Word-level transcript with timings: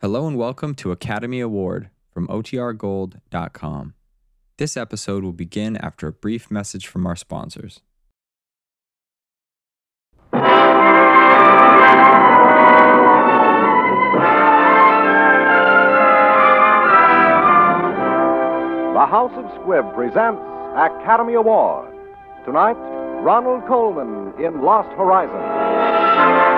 Hello 0.00 0.28
and 0.28 0.36
welcome 0.36 0.76
to 0.76 0.92
Academy 0.92 1.40
Award 1.40 1.90
from 2.14 2.28
OTRGold.com. 2.28 3.94
This 4.56 4.76
episode 4.76 5.24
will 5.24 5.32
begin 5.32 5.76
after 5.76 6.06
a 6.06 6.12
brief 6.12 6.52
message 6.52 6.86
from 6.86 7.04
our 7.04 7.16
sponsors. 7.16 7.80
The 10.30 10.38
House 19.10 19.32
of 19.34 19.46
Squibb 19.60 19.92
presents 19.96 20.40
Academy 20.76 21.34
Award. 21.34 21.92
Tonight, 22.44 22.76
Ronald 23.24 23.66
Colman 23.66 24.32
in 24.40 24.62
Lost 24.62 24.90
Horizon. 24.90 26.57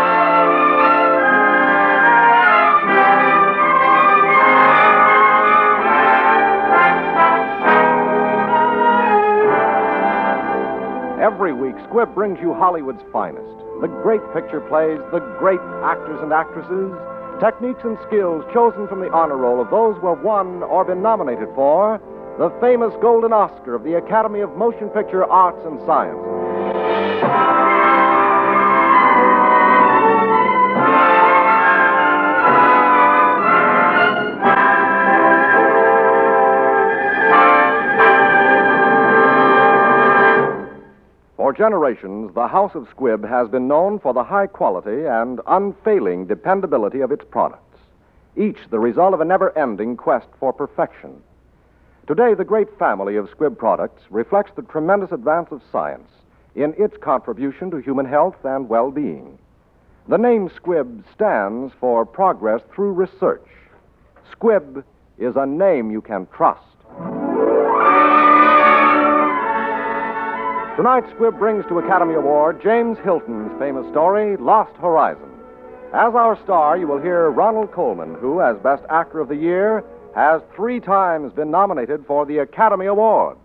Every 11.40 11.54
week, 11.54 11.76
Squibb 11.88 12.14
brings 12.14 12.38
you 12.38 12.52
Hollywood's 12.52 13.00
finest. 13.10 13.48
The 13.80 13.88
great 14.02 14.20
picture 14.34 14.60
plays, 14.60 14.98
the 15.10 15.20
great 15.38 15.58
actors 15.82 16.20
and 16.20 16.34
actresses, 16.34 16.92
techniques 17.40 17.80
and 17.82 17.96
skills 18.06 18.44
chosen 18.52 18.86
from 18.88 19.00
the 19.00 19.10
honor 19.10 19.38
roll 19.38 19.58
of 19.58 19.70
those 19.70 19.96
who 20.02 20.08
have 20.08 20.20
won 20.20 20.62
or 20.62 20.84
been 20.84 21.00
nominated 21.00 21.48
for 21.54 21.98
the 22.36 22.50
famous 22.60 22.92
Golden 23.00 23.32
Oscar 23.32 23.74
of 23.74 23.84
the 23.84 23.96
Academy 23.96 24.40
of 24.40 24.54
Motion 24.54 24.90
Picture 24.90 25.24
Arts 25.24 25.64
and 25.64 25.80
Sciences. 25.86 27.69
Generations, 41.60 42.32
the 42.34 42.48
House 42.48 42.74
of 42.74 42.88
Squibb 42.88 43.28
has 43.28 43.46
been 43.46 43.68
known 43.68 43.98
for 43.98 44.14
the 44.14 44.24
high 44.24 44.46
quality 44.46 45.04
and 45.04 45.42
unfailing 45.46 46.26
dependability 46.26 47.00
of 47.00 47.12
its 47.12 47.22
products, 47.30 47.78
each 48.34 48.56
the 48.70 48.78
result 48.78 49.12
of 49.12 49.20
a 49.20 49.26
never 49.26 49.56
ending 49.58 49.94
quest 49.94 50.26
for 50.38 50.54
perfection. 50.54 51.20
Today, 52.06 52.32
the 52.32 52.46
great 52.46 52.78
family 52.78 53.16
of 53.16 53.28
Squibb 53.28 53.58
products 53.58 54.02
reflects 54.08 54.52
the 54.56 54.62
tremendous 54.62 55.12
advance 55.12 55.48
of 55.50 55.60
science 55.70 56.08
in 56.54 56.72
its 56.78 56.96
contribution 56.96 57.70
to 57.72 57.76
human 57.76 58.06
health 58.06 58.42
and 58.42 58.66
well 58.66 58.90
being. 58.90 59.36
The 60.08 60.16
name 60.16 60.48
Squibb 60.48 61.04
stands 61.14 61.74
for 61.78 62.06
progress 62.06 62.62
through 62.74 62.92
research. 62.92 63.46
Squibb 64.32 64.82
is 65.18 65.36
a 65.36 65.44
name 65.44 65.90
you 65.90 66.00
can 66.00 66.26
trust. 66.34 66.69
Tonight, 70.80 71.04
Squibb 71.10 71.38
brings 71.38 71.66
to 71.66 71.78
Academy 71.78 72.14
Award 72.14 72.62
James 72.62 72.96
Hilton's 73.04 73.52
famous 73.58 73.86
story, 73.90 74.38
Lost 74.38 74.74
Horizon. 74.78 75.28
As 75.92 76.14
our 76.14 76.42
star, 76.42 76.78
you 76.78 76.86
will 76.86 76.98
hear 76.98 77.28
Ronald 77.28 77.70
Colman, 77.70 78.14
who, 78.14 78.40
as 78.40 78.56
Best 78.60 78.82
Actor 78.88 79.20
of 79.20 79.28
the 79.28 79.36
Year, 79.36 79.84
has 80.14 80.40
three 80.56 80.80
times 80.80 81.34
been 81.34 81.50
nominated 81.50 82.06
for 82.06 82.24
the 82.24 82.38
Academy 82.38 82.86
Award. 82.86 83.36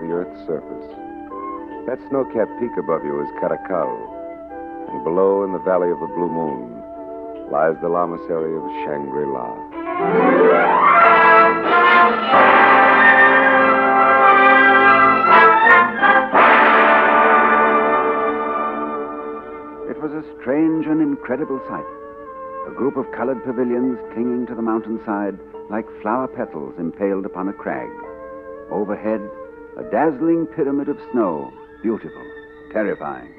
The 0.00 0.12
Earth's 0.12 0.46
surface. 0.46 0.88
That 1.86 1.98
snow 2.08 2.24
capped 2.32 2.58
peak 2.60 2.72
above 2.78 3.04
you 3.04 3.20
is 3.20 3.28
Karakal, 3.40 3.92
and 4.90 5.04
below 5.04 5.44
in 5.44 5.52
the 5.52 5.58
valley 5.60 5.90
of 5.90 6.00
the 6.00 6.06
Blue 6.06 6.28
Moon 6.28 6.80
lies 7.50 7.76
the 7.82 7.88
lamasery 7.88 8.56
of 8.56 8.64
Shangri 8.84 9.26
La. 9.26 9.48
It 19.90 20.00
was 20.00 20.12
a 20.12 20.24
strange 20.40 20.86
and 20.86 21.02
incredible 21.02 21.60
sight. 21.68 21.84
A 22.68 22.72
group 22.72 22.96
of 22.96 23.10
colored 23.12 23.42
pavilions 23.44 23.98
clinging 24.12 24.46
to 24.46 24.54
the 24.54 24.62
mountainside 24.62 25.38
like 25.68 25.86
flower 26.00 26.28
petals 26.28 26.74
impaled 26.78 27.26
upon 27.26 27.48
a 27.48 27.52
crag. 27.52 27.90
Overhead, 28.70 29.20
a 29.76 29.82
dazzling 29.90 30.46
pyramid 30.46 30.88
of 30.88 30.98
snow, 31.12 31.52
beautiful, 31.82 32.22
terrifying. 32.72 33.32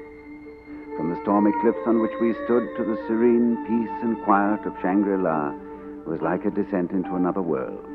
From 0.96 1.10
the 1.10 1.20
stormy 1.22 1.52
cliffs 1.60 1.86
on 1.86 2.00
which 2.00 2.12
we 2.20 2.32
stood 2.44 2.68
to 2.76 2.84
the 2.84 2.98
serene 3.06 3.56
peace 3.66 4.02
and 4.02 4.22
quiet 4.24 4.64
of 4.66 4.74
Shangri 4.80 5.18
La 5.18 5.52
was 6.06 6.20
like 6.20 6.44
a 6.44 6.50
descent 6.50 6.90
into 6.90 7.14
another 7.14 7.42
world. 7.42 7.86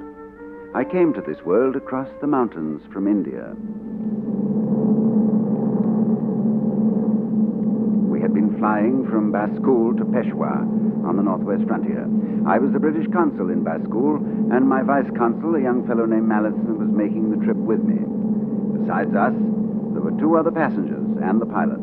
I 0.73 0.83
came 0.83 1.13
to 1.13 1.21
this 1.21 1.41
world 1.43 1.75
across 1.75 2.09
the 2.21 2.27
mountains 2.27 2.81
from 2.91 3.07
India. 3.07 3.53
We 8.11 8.21
had 8.21 8.33
been 8.33 8.46
flying 8.57 9.05
from 9.09 9.31
Baskul 9.31 9.97
to 9.97 10.05
Peshawar 10.05 10.65
on 11.05 11.15
the 11.17 11.23
northwest 11.23 11.65
frontier. 11.67 12.05
I 12.47 12.57
was 12.57 12.71
the 12.73 12.79
British 12.79 13.07
consul 13.13 13.49
in 13.49 13.63
Baskul, 13.63 14.17
and 14.51 14.67
my 14.67 14.81
vice 14.81 15.09
consul, 15.15 15.55
a 15.55 15.61
young 15.61 15.85
fellow 15.85 16.05
named 16.05 16.27
Mallinson, 16.27 16.77
was 16.77 16.89
making 16.89 17.29
the 17.29 17.43
trip 17.45 17.57
with 17.57 17.83
me. 17.83 18.01
Besides 18.81 19.13
us, 19.13 19.35
there 19.93 20.01
were 20.01 20.17
two 20.19 20.37
other 20.37 20.51
passengers 20.51 21.05
and 21.21 21.41
the 21.41 21.45
pilot. 21.45 21.79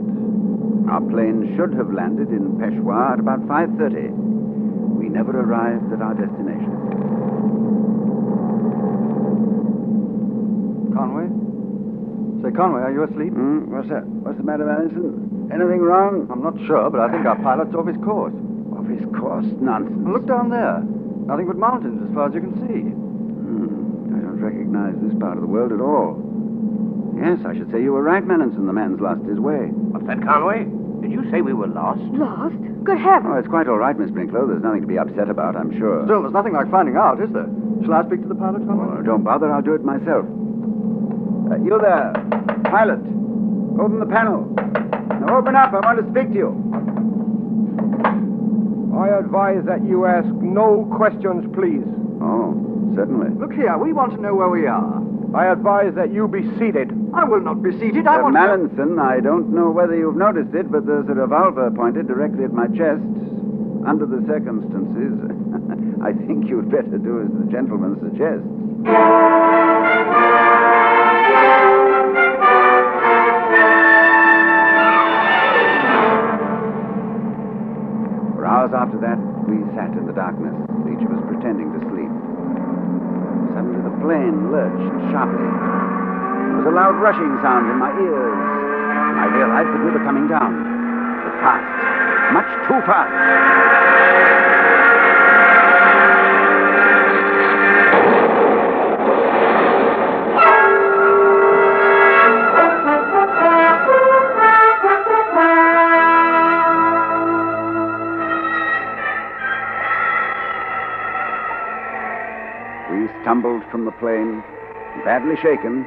Our 0.91 1.01
plane 1.01 1.55
should 1.57 1.75
have 1.75 1.93
landed 1.93 2.29
in 2.29 2.59
Peshawar 2.59 3.15
at 3.15 3.21
about 3.21 3.47
5:30. 3.47 4.11
We 4.99 5.09
never 5.09 5.39
arrived 5.39 5.93
at 5.93 6.03
our 6.03 6.15
destination. 6.15 6.73
Conway? 10.95 11.29
Say, 12.43 12.51
Conway, 12.55 12.83
are 12.83 12.93
you 12.93 13.03
asleep? 13.05 13.33
Hmm, 13.33 13.71
what's 13.71 13.89
that? 13.89 14.07
What's 14.07 14.39
the 14.39 14.45
matter, 14.45 14.65
Mallinson? 14.65 15.34
Anything 15.53 15.81
wrong? 15.81 16.27
I'm 16.31 16.43
not 16.43 16.57
sure, 16.67 16.89
but 16.91 17.01
I 17.01 17.11
think 17.13 17.27
our 17.27 17.37
pilot's 17.37 17.75
off 17.75 17.87
his 17.87 17.97
course. 18.03 18.35
Off 18.77 18.87
his 18.89 19.05
course? 19.15 19.47
Nonsense. 19.61 19.97
Well, 20.03 20.15
look 20.15 20.27
down 20.27 20.51
there. 20.51 20.81
Nothing 21.27 21.47
but 21.47 21.57
mountains 21.57 22.01
as 22.09 22.15
far 22.15 22.29
as 22.29 22.35
you 22.35 22.41
can 22.41 22.55
see. 22.69 22.81
Hmm, 22.91 24.17
I 24.17 24.19
don't 24.25 24.41
recognize 24.41 24.95
this 25.01 25.15
part 25.21 25.37
of 25.37 25.43
the 25.43 25.49
world 25.51 25.73
at 25.73 25.81
all. 25.81 26.21
Yes, 27.17 27.39
I 27.47 27.55
should 27.55 27.71
say 27.71 27.81
you 27.81 27.93
were 27.93 28.03
right, 28.03 28.25
Mallinson. 28.25 28.67
The 28.67 28.73
man's 28.75 29.01
lost 29.01 29.23
his 29.25 29.39
way. 29.39 29.71
What's 29.95 30.07
that, 30.07 30.21
Conway? 30.23 30.67
Did 31.01 31.13
you 31.13 31.23
say 31.31 31.41
we 31.41 31.53
were 31.55 31.69
lost? 31.69 32.03
Lost? 32.13 32.57
Good 32.83 32.99
heavens. 32.99 33.33
Oh, 33.33 33.39
it's 33.39 33.49
quite 33.49 33.69
all 33.69 33.79
right, 33.79 33.97
Miss 33.97 34.11
Brinklow. 34.11 34.49
There's 34.49 34.63
nothing 34.63 34.83
to 34.83 34.87
be 34.91 34.99
upset 34.99 35.31
about, 35.31 35.57
I'm 35.57 35.71
sure. 35.79 36.05
Still, 36.05 36.23
there's 36.23 36.35
nothing 36.35 36.53
like 36.53 36.71
finding 36.71 36.97
out, 36.97 37.23
is 37.23 37.31
there? 37.33 37.49
Shall 37.87 37.95
I 37.95 38.05
speak 38.05 38.23
to 38.23 38.29
the 38.29 38.35
pilot, 38.35 38.67
Conway? 38.67 38.99
Oh, 38.99 39.03
don't 39.03 39.23
bother. 39.23 39.49
I'll 39.53 39.63
do 39.63 39.75
it 39.75 39.85
myself. 39.85 40.27
Uh, 41.49 41.57
you 41.63 41.79
there, 41.81 42.13
pilot. 42.69 43.01
Open 43.81 44.01
the 44.01 44.11
panel. 44.11 44.49
Now 45.35 45.41
open 45.41 45.57
up. 45.57 45.75
I 45.75 45.81
want 45.83 45.99
to 45.99 46.07
speak 46.13 46.29
to 46.31 46.39
you. 46.39 46.51
I 48.97 49.19
advise 49.19 49.65
that 49.67 49.83
you 49.85 50.07
ask 50.07 50.29
no 50.29 50.87
questions, 50.95 51.43
please. 51.53 51.83
Oh, 52.23 52.55
certainly. 52.95 53.35
Look 53.35 53.53
here, 53.53 53.77
we 53.77 53.93
want 53.93 54.15
to 54.15 54.21
know 54.23 54.33
where 54.37 54.49
we 54.49 54.69
are. 54.69 55.03
I 55.35 55.51
advise 55.51 55.93
that 55.97 56.13
you 56.15 56.29
be 56.29 56.43
seated. 56.57 56.93
I 57.13 57.25
will 57.25 57.41
not 57.41 57.65
be 57.65 57.73
seated. 57.81 58.07
I 58.07 58.21
Uh, 58.21 58.31
want 58.31 58.37
Mallinson, 58.37 59.01
I 59.03 59.19
don't 59.19 59.51
know 59.53 59.73
whether 59.73 59.97
you've 59.97 60.15
noticed 60.15 60.55
it, 60.55 60.71
but 60.71 60.87
there's 60.87 61.09
a 61.09 61.15
revolver 61.15 61.69
pointed 61.73 62.07
directly 62.07 62.45
at 62.45 62.53
my 62.53 62.69
chest. 62.69 63.03
Under 63.91 64.07
the 64.07 64.23
circumstances, 64.29 65.19
I 66.07 66.13
think 66.13 66.47
you'd 66.49 66.71
better 66.71 66.97
do 66.97 67.23
as 67.27 67.29
the 67.45 67.51
gentleman 67.51 67.99
suggests. 67.99 68.47
After 78.75 78.99
that, 78.99 79.19
we 79.47 79.63
sat 79.79 79.95
in 79.95 80.05
the 80.07 80.13
darkness, 80.13 80.55
each 80.91 81.03
of 81.07 81.11
us 81.15 81.23
pretending 81.31 81.71
to 81.73 81.81
sleep. 81.89 82.11
Suddenly, 83.55 83.81
the 83.87 83.95
plane 84.03 84.51
lurched 84.51 84.91
sharply. 85.15 85.47
There 85.47 86.59
was 86.59 86.69
a 86.69 86.75
loud 86.75 86.99
rushing 86.99 87.31
sound 87.39 87.71
in 87.71 87.79
my 87.79 87.95
ears. 87.95 88.39
I 89.15 89.27
realized 89.31 89.71
that 89.71 89.83
we 89.85 89.91
were 89.95 90.05
coming 90.05 90.27
down. 90.27 90.53
But 91.23 91.35
fast. 91.39 91.71
Much 92.35 92.51
too 92.67 92.81
fast. 92.87 94.54
Tumbled 113.35 113.65
from 113.69 113.85
the 113.85 113.91
plane, 113.99 114.45
badly 115.05 115.35
shaken, 115.43 115.85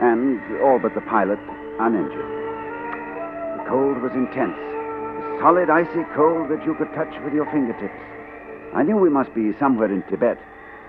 and 0.00 0.40
all 0.62 0.78
but 0.78 0.94
the 0.94 1.02
pilot 1.02 1.38
uninjured. 1.78 2.24
The 3.60 3.68
cold 3.68 4.00
was 4.00 4.12
intense, 4.12 4.56
a 4.56 5.36
solid 5.38 5.68
icy 5.68 6.08
cold 6.16 6.48
that 6.48 6.64
you 6.64 6.74
could 6.74 6.88
touch 6.94 7.12
with 7.22 7.34
your 7.34 7.44
fingertips. 7.52 8.00
I 8.72 8.82
knew 8.82 8.96
we 8.96 9.10
must 9.10 9.34
be 9.34 9.52
somewhere 9.58 9.92
in 9.92 10.04
Tibet, 10.08 10.40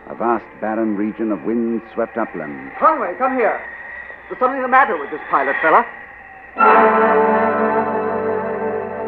a 0.07 0.15
vast 0.15 0.45
barren 0.61 0.95
region 0.95 1.29
of 1.33 1.43
wind-swept 1.43 2.15
upland. 2.15 2.71
Conway, 2.79 3.13
come 3.17 3.35
here. 3.35 3.59
There's 4.29 4.39
something 4.39 4.61
the 4.61 4.69
matter 4.69 4.97
with 4.97 5.11
this 5.11 5.19
pilot 5.29 5.57
fella. 5.61 5.85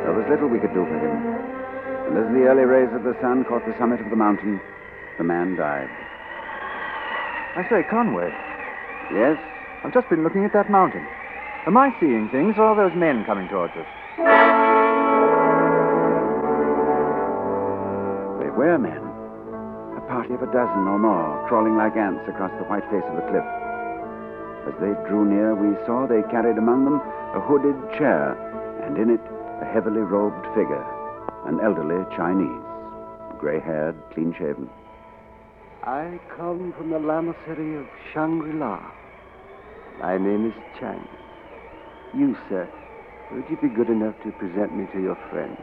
There 0.04 0.12
was 0.12 0.28
little 0.28 0.50
we 0.50 0.60
could 0.60 0.74
do 0.74 0.84
for 0.84 1.00
him. 1.00 1.16
And 2.12 2.18
as 2.20 2.28
the 2.36 2.44
early 2.44 2.68
rays 2.68 2.92
of 2.92 3.04
the 3.04 3.16
sun 3.22 3.46
caught 3.46 3.66
the 3.66 3.78
summit 3.78 4.02
of 4.02 4.10
the 4.10 4.18
mountain, 4.18 4.60
the 5.18 5.24
man 5.24 5.56
died. 5.56 5.88
I 7.56 7.68
say, 7.70 7.84
Conway, 7.90 8.30
Yes? 9.14 9.38
I've 9.84 9.94
just 9.94 10.10
been 10.10 10.24
looking 10.24 10.46
at 10.46 10.54
that 10.54 10.70
mountain. 10.70 11.06
Am 11.66 11.78
I 11.78 11.90
seeing 12.00 12.30
things, 12.30 12.56
or 12.58 12.64
are 12.64 12.76
those 12.76 12.96
men 12.96 13.26
coming 13.26 13.48
towards 13.48 13.74
us? 13.74 13.88
They 18.38 18.52
were 18.54 18.78
men. 18.78 19.02
A 19.98 20.02
party 20.06 20.34
of 20.34 20.44
a 20.44 20.52
dozen 20.54 20.86
or 20.86 21.00
more, 21.00 21.42
crawling 21.48 21.76
like 21.76 21.98
ants 21.98 22.22
across 22.30 22.52
the 22.60 22.70
white 22.70 22.86
face 22.94 23.04
of 23.10 23.16
the 23.18 23.26
cliff. 23.34 23.48
As 24.70 24.76
they 24.78 24.94
drew 25.10 25.26
near, 25.26 25.56
we 25.56 25.74
saw 25.86 26.06
they 26.06 26.22
carried 26.30 26.58
among 26.58 26.86
them 26.86 27.02
a 27.34 27.42
hooded 27.42 27.76
chair, 27.98 28.38
and 28.86 28.98
in 28.98 29.10
it 29.10 29.22
a 29.62 29.66
heavily 29.66 30.02
robed 30.02 30.46
figure, 30.54 30.86
an 31.48 31.60
elderly 31.66 32.06
Chinese, 32.16 32.62
gray 33.40 33.60
haired, 33.60 33.96
clean 34.14 34.36
shaven. 34.38 34.70
I 35.84 36.20
come 36.36 36.74
from 36.74 36.90
the 36.90 37.00
lamasery 37.00 37.80
of 37.80 37.88
Shangri-La. 38.14 38.92
My 40.00 40.18
name 40.18 40.48
is 40.48 40.54
Chang. 40.80 41.08
You, 42.14 42.36
sir, 42.50 42.68
would 43.32 43.46
you 43.50 43.58
be 43.58 43.70
good 43.70 43.90
enough 43.90 44.16
to 44.24 44.32
present 44.34 44.76
me 44.76 44.88
to 44.94 45.02
your 45.02 45.16
friends? 45.30 45.60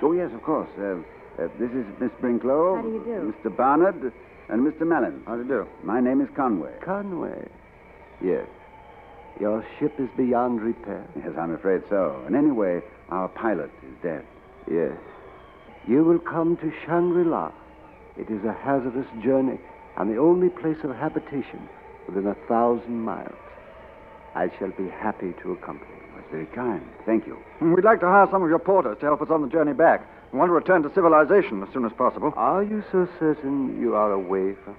Oh, 0.00 0.12
yes, 0.12 0.30
of 0.32 0.42
course. 0.42 0.68
Uh, 0.78 0.98
uh, 1.42 1.48
this 1.58 1.70
is 1.72 1.84
Miss 2.00 2.10
Brinklow. 2.20 2.76
How 2.76 2.82
do 2.82 2.92
you 2.92 3.04
do? 3.04 3.34
Mr. 3.48 3.56
Barnard 3.56 4.12
and 4.48 4.66
Mr. 4.66 4.86
Mellon. 4.86 5.22
How 5.26 5.36
do 5.36 5.42
you 5.42 5.48
do? 5.48 5.66
My 5.82 6.00
name 6.00 6.20
is 6.20 6.28
Conway. 6.36 6.72
Conway. 6.80 7.48
Yes. 8.22 8.46
Your 9.40 9.64
ship 9.78 9.98
is 9.98 10.08
beyond 10.16 10.62
repair. 10.62 11.04
Yes, 11.16 11.32
I'm 11.38 11.54
afraid 11.54 11.82
so. 11.88 12.22
And 12.26 12.36
anyway, 12.36 12.80
our 13.10 13.28
pilot 13.28 13.70
is 13.82 13.94
dead. 14.02 14.24
Yes. 14.70 14.96
You 15.86 16.04
will 16.04 16.18
come 16.18 16.56
to 16.58 16.72
Shangri-La. 16.84 17.52
It 18.18 18.30
is 18.30 18.44
a 18.44 18.52
hazardous 18.52 19.06
journey 19.22 19.58
and 19.96 20.10
the 20.10 20.18
only 20.18 20.48
place 20.48 20.78
of 20.84 20.90
habitation 20.94 21.68
within 22.06 22.26
a 22.26 22.34
thousand 22.48 23.00
miles. 23.00 23.34
I 24.34 24.50
shall 24.58 24.70
be 24.70 24.88
happy 24.88 25.34
to 25.42 25.52
accompany 25.52 25.90
you. 25.92 26.02
That's 26.16 26.30
very 26.30 26.46
kind. 26.46 26.82
Thank 27.06 27.26
you. 27.26 27.34
Hmm, 27.58 27.74
We'd 27.74 27.84
like 27.84 28.00
to 28.00 28.06
hire 28.06 28.26
some 28.30 28.42
of 28.42 28.48
your 28.48 28.58
porters 28.58 28.98
to 29.00 29.06
help 29.06 29.22
us 29.22 29.28
on 29.30 29.42
the 29.42 29.48
journey 29.48 29.72
back. 29.72 30.06
We 30.32 30.38
want 30.38 30.48
to 30.50 30.54
return 30.54 30.82
to 30.82 30.92
civilization 30.94 31.62
as 31.62 31.72
soon 31.72 31.84
as 31.84 31.92
possible. 31.92 32.32
Are 32.36 32.62
you 32.62 32.82
so 32.92 33.08
certain 33.18 33.80
you 33.80 33.94
are 33.94 34.12
away 34.12 34.54
from? 34.64 34.76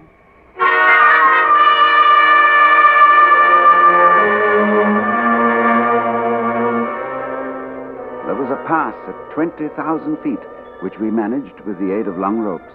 There 8.27 8.35
was 8.37 8.51
a 8.51 8.61
pass 8.67 8.93
at 9.07 9.33
20,000 9.33 10.17
feet, 10.21 10.39
which 10.83 10.99
we 10.99 11.09
managed 11.09 11.59
with 11.65 11.79
the 11.79 11.97
aid 11.97 12.07
of 12.07 12.17
long 12.17 12.37
ropes. 12.37 12.69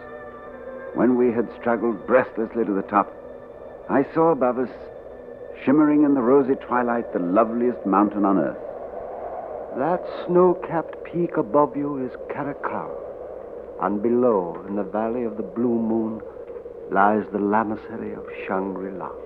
When 0.95 1.17
we 1.17 1.33
had 1.33 1.49
struggled 1.61 2.07
breathlessly 2.07 2.65
to 2.65 2.73
the 2.73 2.83
top, 2.83 3.13
I 3.91 4.07
saw 4.15 4.31
above 4.31 4.59
us, 4.59 4.71
shimmering 5.65 6.05
in 6.05 6.15
the 6.15 6.23
rosy 6.23 6.55
twilight, 6.55 7.13
the 7.13 7.19
loveliest 7.19 7.85
mountain 7.85 8.25
on 8.25 8.39
earth. 8.39 8.59
That 9.77 10.03
snow-capped 10.27 11.03
peak 11.05 11.37
above 11.37 11.77
you 11.77 11.99
is 11.99 12.13
Karakal, 12.31 12.93
and 13.81 14.01
below, 14.03 14.65
in 14.69 14.77
the 14.77 14.85
valley 14.85 15.25
of 15.25 15.37
the 15.37 15.43
Blue 15.43 15.79
Moon, 15.79 16.23
lies 16.91 17.25
the 17.33 17.39
lamasery 17.39 18.17
of 18.17 18.25
Shangri-La. 18.47 19.11
I 19.11 19.24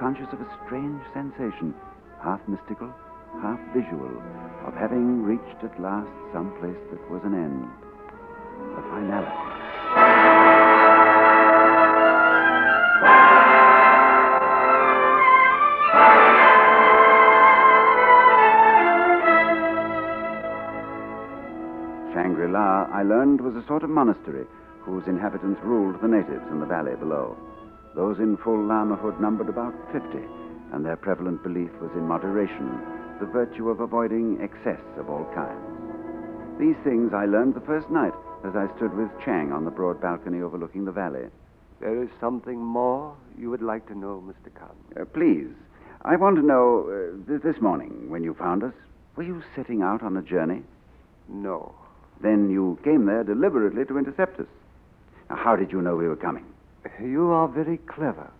conscious 0.00 0.32
of 0.32 0.40
a 0.40 0.48
strange 0.64 1.02
sensation, 1.12 1.74
half 2.24 2.40
mystical, 2.48 2.90
half 3.42 3.60
visual, 3.76 4.10
of 4.64 4.72
having 4.72 5.22
reached 5.22 5.62
at 5.62 5.78
last 5.78 6.08
some 6.32 6.50
place 6.58 6.80
that 6.90 7.10
was 7.10 7.20
an 7.22 7.34
end, 7.34 7.68
a 8.78 8.82
finality. 8.88 9.30
Shangri-La, 22.14 22.88
I 22.90 23.02
learned, 23.02 23.42
was 23.42 23.54
a 23.54 23.66
sort 23.66 23.82
of 23.82 23.90
monastery 23.90 24.46
whose 24.80 25.06
inhabitants 25.06 25.60
ruled 25.62 26.00
the 26.00 26.08
natives 26.08 26.48
in 26.50 26.58
the 26.58 26.66
valley 26.66 26.96
below. 26.96 27.36
Those 27.94 28.18
in 28.18 28.36
full 28.36 28.58
lamahood 28.58 29.20
numbered 29.20 29.48
about 29.48 29.74
50, 29.92 30.18
and 30.72 30.84
their 30.84 30.96
prevalent 30.96 31.42
belief 31.42 31.70
was 31.80 31.90
in 31.94 32.06
moderation, 32.06 32.80
the 33.18 33.26
virtue 33.26 33.68
of 33.68 33.80
avoiding 33.80 34.40
excess 34.40 34.80
of 34.96 35.10
all 35.10 35.24
kinds. 35.34 36.58
These 36.58 36.76
things 36.84 37.12
I 37.12 37.26
learned 37.26 37.54
the 37.54 37.60
first 37.66 37.90
night 37.90 38.12
as 38.44 38.54
I 38.54 38.68
stood 38.76 38.94
with 38.96 39.08
Chang 39.24 39.52
on 39.52 39.64
the 39.64 39.70
broad 39.70 40.00
balcony 40.00 40.40
overlooking 40.40 40.84
the 40.84 40.92
valley. 40.92 41.26
There 41.80 42.02
is 42.02 42.08
something 42.20 42.58
more 42.58 43.14
you 43.38 43.50
would 43.50 43.62
like 43.62 43.86
to 43.88 43.98
know, 43.98 44.22
Mr. 44.26 44.52
Conway. 44.54 45.00
Uh, 45.00 45.04
please, 45.06 45.48
I 46.02 46.16
want 46.16 46.36
to 46.36 46.42
know 46.42 46.88
uh, 46.88 47.26
th- 47.28 47.42
this 47.42 47.60
morning 47.60 48.08
when 48.10 48.22
you 48.22 48.34
found 48.34 48.62
us, 48.62 48.74
were 49.16 49.22
you 49.22 49.42
setting 49.56 49.82
out 49.82 50.02
on 50.02 50.16
a 50.16 50.22
journey? 50.22 50.62
No. 51.28 51.74
Then 52.22 52.50
you 52.50 52.78
came 52.84 53.06
there 53.06 53.24
deliberately 53.24 53.84
to 53.86 53.98
intercept 53.98 54.38
us. 54.40 54.46
Now, 55.28 55.36
how 55.36 55.56
did 55.56 55.72
you 55.72 55.80
know 55.82 55.96
we 55.96 56.08
were 56.08 56.16
coming? 56.16 56.44
You 57.00 57.30
are 57.30 57.48
very 57.48 57.78
clever. 57.78 58.30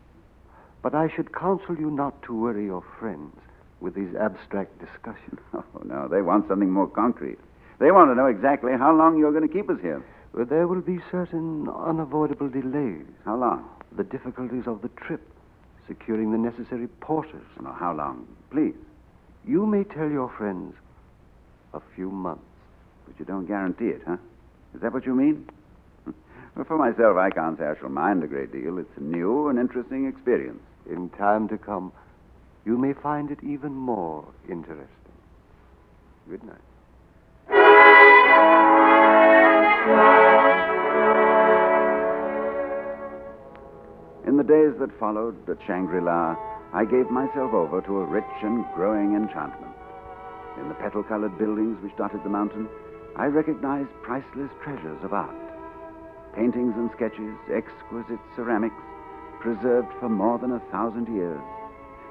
But 0.83 0.95
I 0.95 1.09
should 1.15 1.35
counsel 1.35 1.77
you 1.77 1.91
not 1.91 2.23
to 2.23 2.39
worry 2.39 2.65
your 2.65 2.85
friends 2.99 3.37
with 3.81 3.95
these 3.95 4.15
abstract 4.15 4.79
discussions. 4.79 5.41
Oh, 5.55 5.83
no, 5.85 6.09
they 6.09 6.23
want 6.23 6.49
something 6.49 6.71
more 6.71 6.89
concrete. 6.89 7.39
They 7.79 7.91
want 7.91 8.11
to 8.11 8.15
know 8.15 8.27
exactly 8.27 8.73
how 8.73 8.95
long 8.95 9.19
you're 9.19 9.33
going 9.33 9.47
to 9.47 9.53
keep 9.53 9.71
us 9.71 9.81
here. 9.81 10.05
Well, 10.33 10.45
there 10.45 10.67
will 10.67 10.81
be 10.81 10.99
certain 11.11 11.69
unavoidable 11.69 12.49
delays. 12.49 13.07
How 13.25 13.37
long? 13.37 13.69
The 13.97 14.05
difficulties 14.05 14.65
of 14.67 14.83
the 14.83 14.89
trip, 14.89 15.23
securing 15.89 16.33
the 16.33 16.39
necessary 16.39 16.87
porters. 17.01 17.47
No, 17.63 17.73
how 17.73 17.95
long? 17.95 18.27
Please. 18.51 18.75
You 19.47 19.67
may 19.67 19.85
tell 19.85 20.09
your 20.09 20.29
friends 20.37 20.75
a 21.73 21.81
few 21.95 22.11
months. 22.11 22.45
But 23.07 23.19
you 23.19 23.25
don't 23.25 23.47
guarantee 23.47 23.89
it, 23.89 24.03
huh? 24.07 24.19
Is 24.75 24.83
that 24.83 24.93
what 24.93 25.07
you 25.07 25.15
mean? 25.15 25.49
Well, 26.57 26.65
for 26.65 26.77
myself, 26.77 27.17
I 27.17 27.31
can't 27.31 27.59
say 27.59 27.65
I 27.65 27.79
shall 27.79 27.89
mind 27.89 28.25
a 28.25 28.27
great 28.27 28.53
deal. 28.53 28.79
It's 28.79 28.97
a 28.97 29.03
new 29.03 29.49
and 29.49 29.59
interesting 29.59 30.07
experience. 30.07 30.63
In 30.91 31.09
time 31.11 31.49
to 31.49 31.59
come, 31.59 31.93
you 32.65 32.77
may 32.77 32.93
find 32.93 33.31
it 33.31 33.39
even 33.43 33.73
more 33.73 34.27
interesting. 34.49 34.87
Good 36.29 36.43
night. 36.45 36.59
In 44.27 44.37
the 44.37 44.45
days 44.45 44.79
that 44.81 44.91
followed 44.99 45.49
at 45.49 45.59
Shangri 45.67 46.01
La, 46.01 46.37
I 46.73 46.85
gave 46.85 47.11
myself 47.11 47.53
over 47.55 47.81
to 47.81 47.99
a 47.99 48.05
rich 48.05 48.25
and 48.43 48.65
growing 48.75 49.15
enchantment. 49.15 49.75
In 50.61 50.69
the 50.69 50.75
petal 50.75 51.03
colored 51.03 51.39
buildings 51.39 51.83
which 51.83 51.97
dotted 51.97 52.23
the 52.23 52.29
mountain, 52.29 52.69
I 53.17 53.27
recognized 53.27 53.91
priceless 54.03 54.51
treasures 54.63 55.03
of 55.03 55.13
art 55.13 55.50
paintings 56.35 56.75
and 56.77 56.91
sketches, 56.93 57.37
exquisite 57.53 58.21
ceramics, 58.37 58.83
preserved 59.41 59.89
for 59.99 60.09
more 60.09 60.39
than 60.39 60.53
a 60.53 60.61
thousand 60.71 61.09
years. 61.15 61.41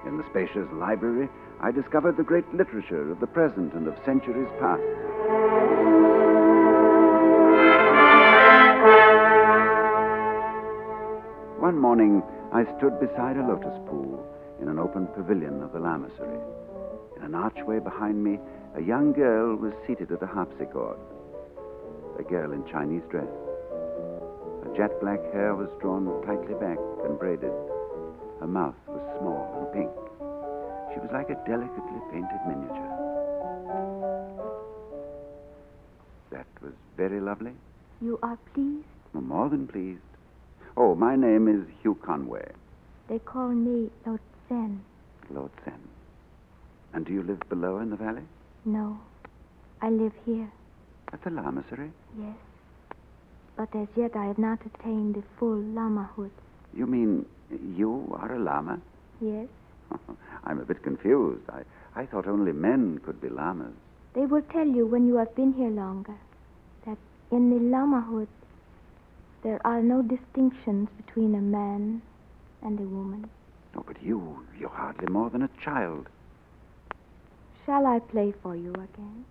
In 0.06 0.18
the 0.18 0.26
spacious 0.30 0.68
library, 0.74 1.30
I 1.60 1.72
discovered 1.72 2.18
the 2.18 2.24
great 2.24 2.52
literature 2.54 3.12
of 3.12 3.20
the 3.20 3.28
present 3.28 3.74
and 3.74 3.88
of 3.88 3.98
centuries 4.06 4.50
past. 4.60 4.82
One 11.60 11.78
morning, 11.78 12.24
I 12.54 12.64
stood 12.78 13.00
beside 13.00 13.38
a 13.38 13.46
lotus 13.46 13.78
pool 13.88 14.26
in 14.62 14.70
an 14.70 14.80
open 14.80 15.08
pavilion 15.08 15.62
of 15.62 15.74
the 15.74 15.80
lamasery. 15.80 16.40
In 17.18 17.24
an 17.24 17.36
archway 17.36 17.80
behind 17.80 18.24
me, 18.24 18.40
a 18.76 18.82
young 18.82 19.14
girl 19.14 19.56
was 19.56 19.74
seated 19.86 20.12
at 20.12 20.24
a 20.24 20.28
harpsichord. 20.28 20.98
A 22.18 22.24
girl 22.24 22.54
in 22.54 22.66
Chinese 22.66 23.04
dress. 23.12 23.28
Her 24.80 24.88
jet 24.88 25.02
black 25.02 25.20
hair 25.34 25.56
was 25.56 25.68
drawn 25.82 26.06
tightly 26.26 26.54
back 26.54 26.78
and 27.04 27.20
braided. 27.20 27.52
Her 28.40 28.48
mouth 28.48 28.76
was 28.88 29.02
small 29.20 29.44
and 29.60 29.74
pink. 29.74 29.92
She 30.94 31.02
was 31.02 31.10
like 31.12 31.30
a 31.30 31.36
delicately 31.46 32.00
painted 32.10 32.40
miniature. 32.48 32.96
That 36.32 36.48
was 36.62 36.72
very 36.96 37.20
lovely. 37.20 37.52
You 38.00 38.20
are 38.24 38.38
pleased? 38.54 38.86
More 39.12 39.50
than 39.50 39.68
pleased. 39.68 40.00
Oh, 40.78 40.96
my 40.96 41.18
name 41.18 41.50
is 41.50 41.68
Hugh 41.82 41.96
Conway, 42.06 42.48
They 43.10 43.20
call 43.20 43.50
me 43.50 43.90
Lo 44.06 44.18
Tsen. 44.48 44.80
Lord 45.30 45.52
Sen. 45.66 45.74
And 46.94 47.06
do 47.06 47.12
you 47.12 47.22
live 47.24 47.42
below 47.50 47.80
in 47.80 47.90
the 47.90 47.98
valley? 47.98 48.24
No, 48.64 48.98
I 49.82 49.90
live 49.90 50.14
here, 50.26 50.50
At 51.12 51.22
the 51.24 51.32
lamasery? 51.32 51.92
yes. 52.18 52.38
But 53.60 53.76
as 53.76 53.90
yet 53.98 54.16
I 54.16 54.28
have 54.28 54.38
not 54.38 54.60
attained 54.66 55.16
the 55.16 55.24
full 55.38 55.58
lamahood. 55.58 56.32
You 56.74 56.88
mean 56.88 57.26
you 57.76 58.08
are 58.18 58.34
a 58.36 58.40
lama? 58.40 58.80
Yes, 59.20 59.50
I'm 60.46 60.62
a 60.62 60.64
bit 60.64 60.82
confused. 60.82 61.44
I, 61.50 61.64
I 61.94 62.06
thought 62.06 62.26
only 62.26 62.54
men 62.54 63.02
could 63.04 63.20
be 63.20 63.28
lamas. 63.28 63.74
they 64.14 64.26
will 64.26 64.44
tell 64.44 64.66
you 64.66 64.86
when 64.88 65.08
you 65.08 65.18
have 65.18 65.36
been 65.36 65.52
here 65.52 65.70
longer 65.70 66.16
that 66.86 66.98
in 67.32 67.50
the 67.50 67.60
lamahood 67.76 68.30
there 69.44 69.60
are 69.68 69.82
no 69.82 70.02
distinctions 70.04 70.88
between 70.96 71.36
a 71.36 71.42
man 71.42 72.02
and 72.62 72.80
a 72.80 72.84
woman. 72.84 73.30
Oh, 73.76 73.84
but 73.86 74.02
you, 74.02 74.40
you're 74.58 74.70
hardly 74.70 75.08
more 75.12 75.30
than 75.30 75.42
a 75.42 75.50
child. 75.62 76.08
Shall 77.66 77.86
I 77.86 78.00
play 78.00 78.34
for 78.42 78.56
you 78.56 78.72
again? 78.72 79.26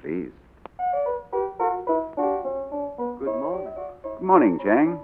Please. 0.00 0.30
Good 4.16 4.24
morning, 4.24 4.58
Chang. 4.64 4.98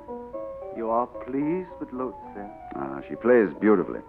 You 0.75 0.89
are 0.89 1.07
pleased 1.07 1.69
with 1.79 1.93
Lo 1.93 2.15
Tsen? 2.33 2.51
Ah, 2.77 3.03
she 3.07 3.15
plays 3.15 3.51
beautifully. 3.61 4.01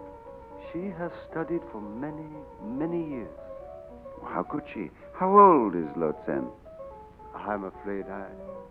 She 0.72 0.88
has 0.96 1.12
studied 1.30 1.60
for 1.70 1.82
many, 1.82 2.24
many 2.64 3.10
years. 3.10 3.28
How 4.24 4.42
could 4.42 4.62
she? 4.72 4.90
How 5.12 5.28
old 5.28 5.74
is 5.74 5.84
Lo 5.94 6.14
Tsen? 6.24 6.48
I'm 7.36 7.64
afraid 7.64 8.06
I 8.08 8.24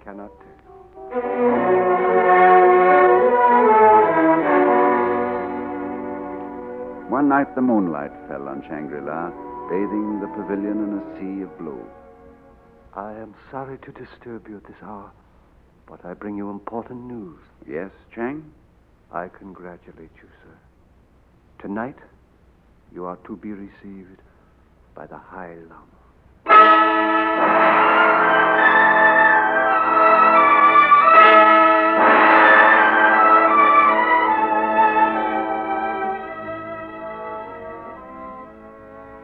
cannot 0.04 0.32
tell. 0.42 1.14
One 7.10 7.30
night 7.30 7.54
the 7.54 7.62
moonlight 7.62 8.12
fell 8.28 8.48
on 8.48 8.64
Shangri 8.68 9.02
La, 9.02 9.30
bathing 9.70 10.20
the 10.20 10.28
pavilion 10.36 10.82
in 10.82 10.98
a 10.98 11.04
sea 11.20 11.44
of 11.44 11.56
blue. 11.60 11.86
I 12.96 13.12
am 13.14 13.36
sorry 13.52 13.78
to 13.86 13.92
disturb 13.92 14.48
you 14.48 14.58
at 14.58 14.64
this 14.64 14.82
hour, 14.82 15.12
but 15.94 16.10
I 16.10 16.16
bring 16.16 16.36
you 16.38 16.50
important 16.50 17.06
news. 17.06 17.38
Yes, 17.70 17.92
Chang? 18.16 18.52
I 19.12 19.28
congratulate 19.28 20.10
you, 20.16 20.28
sir. 20.42 20.58
Tonight, 21.60 21.98
you 22.92 23.06
are 23.06 23.18
to 23.28 23.36
be 23.38 23.52
received 23.52 24.20
by 24.96 25.06
the 25.06 25.18
High 25.18 25.56
Lama. 25.70 25.86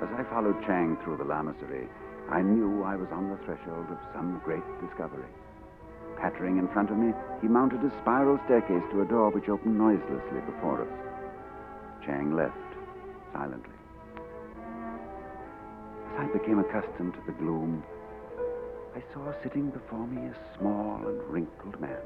As 0.04 0.10
I 0.14 0.24
followed 0.30 0.62
Chang 0.68 0.98
through 1.04 1.18
the 1.18 1.24
lamasery, 1.24 1.88
I 2.30 2.44
knew 2.44 2.84
I 2.84 2.96
was 2.96 3.08
on 3.12 3.32
the 3.32 3.38
threshold 3.38 3.88
of 3.90 3.98
some 4.14 4.40
great 4.46 4.62
discovery. 4.88 5.26
Pattering 6.22 6.58
in 6.58 6.68
front 6.70 6.90
of 6.90 6.98
me, 6.98 7.14
he 7.42 7.48
mounted 7.48 7.84
a 7.84 7.92
spiral 8.02 8.40
staircase 8.46 8.84
to 8.92 9.02
a 9.02 9.06
door 9.06 9.30
which 9.30 9.48
opened 9.48 9.78
noiselessly 9.78 10.42
before 10.46 10.82
us. 10.82 10.94
Chang 12.06 12.36
left, 12.36 12.56
silently. 13.32 13.76
As 16.14 16.20
I 16.20 16.34
became 16.34 16.60
accustomed 16.60 17.14
to 17.14 17.22
the 17.26 17.32
gloom, 17.34 17.84
I 18.96 19.02
saw 19.14 19.32
sitting 19.42 19.70
before 19.70 20.08
me 20.08 20.28
a 20.28 20.58
small 20.58 20.98
and 21.08 21.24
wrinkled 21.32 21.80
man. 21.80 22.02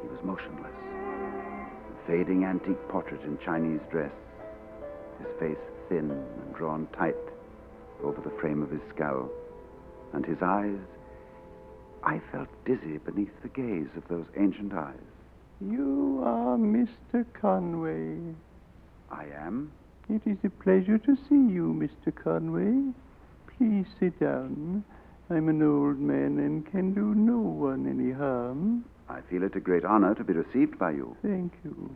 He 0.00 0.08
was 0.08 0.22
motionless. 0.24 0.72
A 0.72 2.06
fading 2.06 2.44
antique 2.44 2.88
portrait 2.88 3.22
in 3.22 3.38
Chinese 3.44 3.80
dress, 3.90 4.12
his 5.18 5.28
face 5.38 5.64
thin 5.88 6.10
and 6.10 6.54
drawn 6.54 6.86
tight 6.96 7.16
over 8.02 8.20
the 8.22 8.34
frame 8.40 8.62
of 8.62 8.70
his 8.70 8.80
skull, 8.94 9.28
and 10.14 10.24
his 10.24 10.40
eyes. 10.40 10.78
I 12.04 12.20
felt 12.32 12.48
dizzy 12.64 12.98
beneath 12.98 13.32
the 13.42 13.48
gaze 13.48 13.88
of 13.96 14.06
those 14.08 14.26
ancient 14.36 14.72
eyes. 14.72 14.96
You 15.60 16.20
are 16.24 16.56
Mr. 16.56 17.24
Conway. 17.40 18.34
I 19.10 19.26
am. 19.36 19.72
It 20.08 20.22
is 20.26 20.38
a 20.44 20.50
pleasure 20.50 20.98
to 20.98 21.16
see 21.28 21.34
you, 21.52 21.72
Mr. 21.78 22.12
Conway. 22.12 22.92
Please 23.56 23.86
sit 24.00 24.18
down. 24.18 24.84
I'm 25.30 25.48
an 25.48 25.62
old 25.62 26.00
man 26.00 26.38
and 26.38 26.66
can 26.70 26.92
do 26.92 27.14
no 27.14 27.38
one 27.38 27.86
any 27.86 28.10
harm. 28.10 28.84
I 29.08 29.20
feel 29.30 29.44
it 29.44 29.54
a 29.54 29.60
great 29.60 29.84
honor 29.84 30.14
to 30.14 30.24
be 30.24 30.32
received 30.32 30.78
by 30.78 30.90
you. 30.90 31.16
Thank 31.22 31.52
you. 31.64 31.94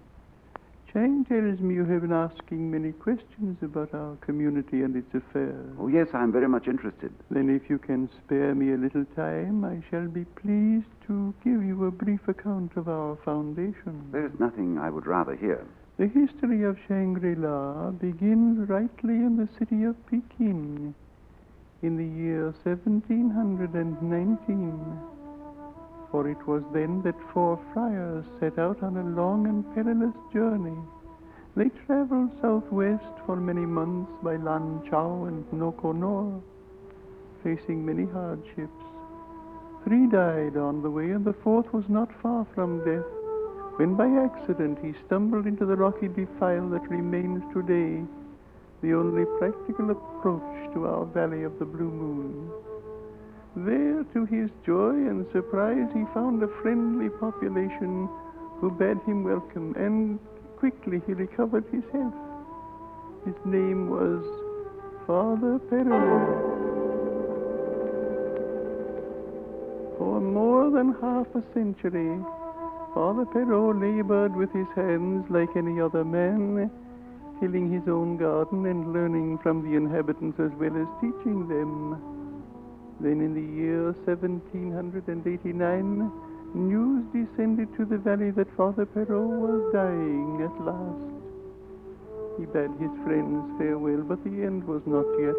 Chang 0.97 1.29
tells 1.29 1.61
me 1.61 1.75
you 1.75 1.85
have 1.85 2.01
been 2.01 2.11
asking 2.11 2.71
many 2.71 2.91
questions 2.91 3.59
about 3.61 3.93
our 3.93 4.17
community 4.23 4.81
and 4.81 4.97
its 4.97 5.15
affairs. 5.15 5.77
Oh, 5.79 5.89
yes, 5.89 6.09
I'm 6.15 6.33
very 6.33 6.49
much 6.49 6.69
interested. 6.69 7.13
Then, 7.31 7.51
if 7.51 7.69
you 7.69 7.77
can 7.77 8.09
spare 8.17 8.55
me 8.55 8.73
a 8.73 8.79
little 8.79 9.05
time, 9.15 9.63
I 9.63 9.83
shall 9.91 10.09
be 10.09 10.25
pleased 10.25 10.89
to 11.07 11.35
give 11.45 11.63
you 11.63 11.85
a 11.85 11.91
brief 11.91 12.27
account 12.29 12.77
of 12.77 12.89
our 12.89 13.17
foundation. 13.27 14.09
There's 14.11 14.41
nothing 14.41 14.79
I 14.79 14.89
would 14.89 15.07
rather 15.07 15.37
hear. 15.37 15.67
The 15.99 16.07
history 16.07 16.63
of 16.63 16.79
Shangri 16.89 17.35
La 17.35 17.91
begins 17.91 18.67
rightly 18.67 19.17
in 19.17 19.37
the 19.37 19.51
city 19.59 19.85
of 19.85 19.97
Peking 20.07 20.95
in 21.83 21.97
the 21.99 22.07
year 22.07 22.55
1719. 22.65 25.16
For 26.11 26.29
it 26.29 26.47
was 26.47 26.63
then 26.73 27.03
that 27.03 27.21
four 27.33 27.59
friars 27.73 28.25
set 28.39 28.59
out 28.59 28.83
on 28.83 28.97
a 28.97 29.03
long 29.03 29.47
and 29.47 29.65
perilous 29.75 30.15
journey. 30.33 30.77
They 31.57 31.71
traveled 31.87 32.31
southwest 32.41 33.13
for 33.25 33.37
many 33.37 33.67
months 33.67 34.13
by 34.23 34.37
Lan 34.37 34.83
Chao 34.89 35.25
and 35.25 35.45
Nokonor, 35.53 36.41
facing 37.43 37.85
many 37.85 38.05
hardships. 38.05 38.85
Three 39.85 40.07
died 40.07 40.57
on 40.57 40.83
the 40.83 40.91
way, 40.91 41.11
and 41.11 41.25
the 41.25 41.33
fourth 41.33 41.73
was 41.73 41.89
not 41.89 42.11
far 42.21 42.47
from 42.55 42.85
death 42.85 43.07
when 43.77 43.95
by 43.95 44.09
accident 44.09 44.79
he 44.83 44.95
stumbled 45.07 45.47
into 45.47 45.67
the 45.67 45.77
rocky 45.77 46.09
defile 46.09 46.67
that 46.71 46.89
remains 46.89 47.43
today 47.53 48.03
the 48.81 48.95
only 48.95 49.25
practical 49.39 49.91
approach 49.91 50.73
to 50.73 50.87
our 50.87 51.05
valley 51.05 51.43
of 51.43 51.59
the 51.59 51.65
Blue 51.65 51.91
Moon. 51.91 52.51
There, 53.57 54.05
to 54.13 54.27
his 54.27 54.51
joy 54.67 54.91
and 54.91 55.25
surprise, 55.33 55.89
he 55.95 56.05
found 56.13 56.43
a 56.43 56.49
friendly 56.61 57.09
population 57.09 58.07
who 58.61 58.71
bade 58.71 59.01
him 59.07 59.25
welcome, 59.25 59.75
and 59.77 60.19
quickly 60.57 61.01
he 61.07 61.15
recovered 61.15 61.65
his 61.73 61.83
health. 61.91 62.13
His 63.25 63.35
name 63.47 63.89
was 63.89 64.23
Father 65.07 65.59
Perrault. 65.71 66.57
For 69.97 70.21
more 70.21 70.71
than 70.71 70.93
half 71.01 71.27
a 71.35 71.43
century, 71.55 72.23
Father 72.93 73.25
Perrault 73.25 73.77
labored 73.77 74.37
with 74.37 74.53
his 74.53 74.69
hands 74.75 75.25
like 75.31 75.57
any 75.57 75.81
other 75.81 76.05
man, 76.05 76.71
tilling 77.41 77.73
his 77.73 77.89
own 77.89 78.19
garden 78.19 78.67
and 78.67 78.93
learning 78.93 79.39
from 79.39 79.63
the 79.63 79.77
inhabitants 79.77 80.39
as 80.39 80.51
well 80.59 80.77
as 80.77 80.87
teaching 81.01 81.49
them. 81.49 82.16
Then 83.01 83.21
in 83.21 83.35
the 83.35 83.41
year 83.41 83.93
1789, 84.07 86.13
news 86.55 87.05
descended 87.13 87.69
to 87.77 87.85
the 87.85 87.99
valley 87.99 88.31
that 88.31 88.49
Father 88.57 88.87
Perrault 88.87 89.29
was 89.29 89.71
dying 89.73 90.41
at 90.41 90.61
last. 90.65 91.13
He 92.39 92.47
bade 92.47 92.71
his 92.81 92.91
friends 93.05 93.53
farewell, 93.59 94.03
but 94.03 94.25
the 94.25 94.43
end 94.43 94.65
was 94.65 94.81
not 94.87 95.05
yet. 95.21 95.37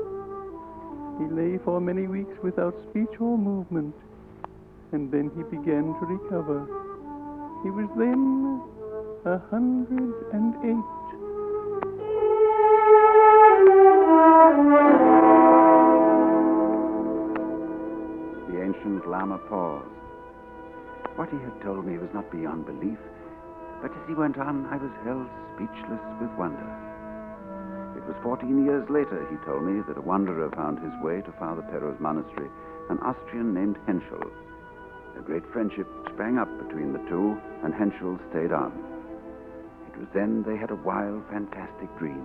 He 1.18 1.26
lay 1.34 1.58
for 1.66 1.82
many 1.82 2.06
weeks 2.08 2.38
without 2.44 2.76
speech 2.90 3.20
or 3.20 3.38
movement, 3.38 3.96
and 4.92 5.12
then 5.12 5.32
he 5.36 5.42
began 5.44 5.96
to 6.00 6.06
recover. 6.06 6.68
He 7.64 7.72
was 7.72 7.90
then 7.98 8.62
a 9.26 9.40
hundred 9.50 10.14
and 10.32 10.56
eight. 10.64 10.97
Lama 19.08 19.38
paused. 19.50 19.88
What 21.16 21.30
he 21.30 21.38
had 21.40 21.62
told 21.64 21.86
me 21.86 21.98
was 21.98 22.14
not 22.14 22.30
beyond 22.30 22.66
belief, 22.66 23.00
but 23.82 23.92
as 23.92 24.08
he 24.08 24.14
went 24.14 24.38
on, 24.38 24.68
I 24.68 24.78
was 24.78 24.92
held 25.04 25.28
speechless 25.56 26.04
with 26.20 26.30
wonder. 26.38 26.68
It 27.96 28.06
was 28.06 28.16
14 28.22 28.66
years 28.66 28.88
later, 28.90 29.26
he 29.32 29.38
told 29.46 29.64
me, 29.64 29.82
that 29.88 29.98
a 29.98 30.02
wanderer 30.02 30.52
found 30.52 30.80
his 30.80 30.94
way 31.02 31.22
to 31.22 31.32
Father 31.40 31.64
Perrault's 31.64 32.00
monastery, 32.00 32.50
an 32.90 33.00
Austrian 33.00 33.54
named 33.54 33.80
Henschel. 33.88 34.30
A 35.18 35.22
great 35.22 35.46
friendship 35.52 35.88
sprang 36.14 36.38
up 36.38 36.50
between 36.68 36.94
the 36.94 37.02
two, 37.10 37.40
and 37.64 37.74
Henschel 37.74 38.20
stayed 38.30 38.52
on. 38.52 38.72
It 39.88 39.98
was 39.98 40.08
then 40.14 40.44
they 40.44 40.58
had 40.58 40.70
a 40.70 40.84
wild, 40.86 41.24
fantastic 41.32 41.90
dream. 41.98 42.24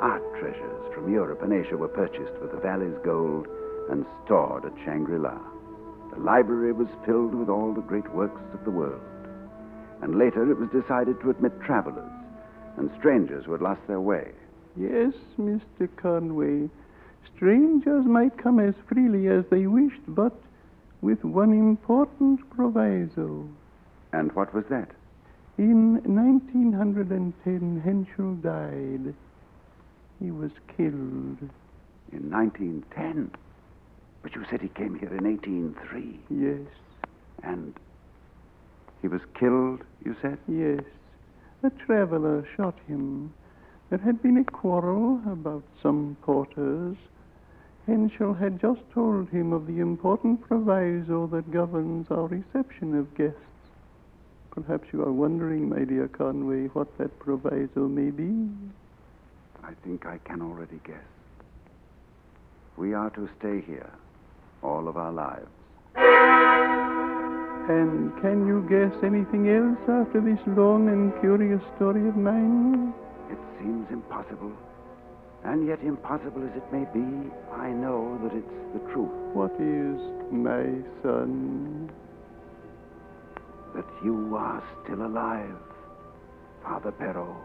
Art 0.00 0.24
treasures 0.40 0.92
from 0.92 1.12
Europe 1.12 1.42
and 1.42 1.52
Asia 1.52 1.76
were 1.76 1.88
purchased 1.88 2.34
with 2.40 2.50
the 2.50 2.58
valley's 2.58 2.98
gold 3.04 3.46
and 3.90 4.04
stored 4.24 4.64
at 4.64 4.74
Shangri 4.84 5.18
La. 5.18 5.38
The 6.14 6.20
library 6.20 6.72
was 6.72 6.88
filled 7.04 7.34
with 7.34 7.48
all 7.48 7.72
the 7.72 7.80
great 7.80 8.08
works 8.14 8.40
of 8.52 8.64
the 8.64 8.70
world. 8.70 9.00
And 10.00 10.18
later 10.18 10.50
it 10.50 10.58
was 10.58 10.68
decided 10.70 11.20
to 11.20 11.30
admit 11.30 11.60
travelers 11.60 12.10
and 12.76 12.90
strangers 12.98 13.44
who 13.44 13.52
had 13.52 13.62
lost 13.62 13.80
their 13.86 14.00
way. 14.00 14.30
Yes, 14.76 15.12
Mr. 15.38 15.88
Conway. 15.96 16.68
Strangers 17.34 18.04
might 18.04 18.36
come 18.36 18.60
as 18.60 18.74
freely 18.86 19.28
as 19.28 19.44
they 19.50 19.66
wished, 19.66 20.02
but 20.08 20.34
with 21.00 21.24
one 21.24 21.52
important 21.52 22.48
proviso. 22.50 23.48
And 24.12 24.32
what 24.32 24.54
was 24.54 24.64
that? 24.70 24.90
In 25.58 25.94
1910, 26.02 27.80
Henschel 27.80 28.34
died. 28.36 29.14
He 30.20 30.30
was 30.30 30.50
killed. 30.76 31.38
In 32.12 32.30
1910? 32.30 33.30
But 34.24 34.34
you 34.34 34.44
said 34.50 34.62
he 34.62 34.68
came 34.68 34.98
here 34.98 35.14
in 35.14 35.24
1803. 35.24 36.18
Yes, 36.30 36.66
And 37.42 37.74
he 39.02 39.06
was 39.06 39.20
killed, 39.38 39.82
you 40.02 40.16
said? 40.22 40.38
yes. 40.48 40.80
A 41.62 41.68
traveler 41.68 42.48
shot 42.56 42.74
him. 42.88 43.34
There 43.90 43.98
had 43.98 44.22
been 44.22 44.38
a 44.38 44.44
quarrel 44.44 45.20
about 45.30 45.62
some 45.82 46.16
porters. 46.22 46.96
Henschel 47.86 48.32
had 48.32 48.62
just 48.62 48.80
told 48.94 49.28
him 49.28 49.52
of 49.52 49.66
the 49.66 49.80
important 49.80 50.40
proviso 50.40 51.26
that 51.26 51.50
governs 51.50 52.10
our 52.10 52.26
reception 52.26 52.94
of 52.98 53.14
guests. 53.14 53.38
Perhaps 54.52 54.88
you 54.94 55.02
are 55.02 55.12
wondering, 55.12 55.68
my 55.68 55.84
dear 55.84 56.08
Conway, 56.08 56.68
what 56.68 56.96
that 56.96 57.18
proviso 57.18 57.88
may 57.88 58.10
be. 58.10 58.48
I 59.62 59.74
think 59.84 60.06
I 60.06 60.16
can 60.24 60.40
already 60.40 60.80
guess. 60.82 60.96
We 62.78 62.94
are 62.94 63.10
to 63.10 63.28
stay 63.38 63.60
here 63.60 63.92
all 64.64 64.88
of 64.88 64.96
our 64.96 65.12
lives. 65.12 65.46
And 67.68 68.12
can 68.20 68.46
you 68.46 68.66
guess 68.68 68.92
anything 69.04 69.48
else 69.48 69.78
after 69.88 70.20
this 70.20 70.40
long 70.56 70.88
and 70.88 71.12
curious 71.20 71.62
story 71.76 72.08
of 72.08 72.16
mine? 72.16 72.92
It 73.30 73.38
seems 73.58 73.86
impossible. 73.90 74.52
And 75.44 75.66
yet, 75.66 75.80
impossible 75.82 76.42
as 76.42 76.56
it 76.56 76.72
may 76.72 76.84
be, 76.92 77.30
I 77.52 77.68
know 77.68 78.18
that 78.22 78.32
it's 78.34 78.46
the 78.72 78.80
truth. 78.92 79.12
What 79.34 79.52
is 79.60 80.00
my 80.32 80.64
son? 81.02 81.90
That 83.74 83.84
you 84.02 84.34
are 84.36 84.62
still 84.82 85.04
alive, 85.06 85.60
Father 86.62 86.92
Perrault. 86.92 87.36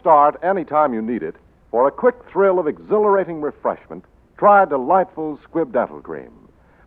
Start 0.00 0.36
anytime 0.42 0.94
you 0.94 1.02
need 1.02 1.22
it, 1.22 1.34
for 1.70 1.88
a 1.88 1.92
quick 1.92 2.14
thrill 2.30 2.58
of 2.58 2.68
exhilarating 2.68 3.40
refreshment, 3.40 4.04
try 4.36 4.64
delightful 4.64 5.38
Squibb 5.38 5.72
Dental 5.72 6.00
Cream. 6.00 6.30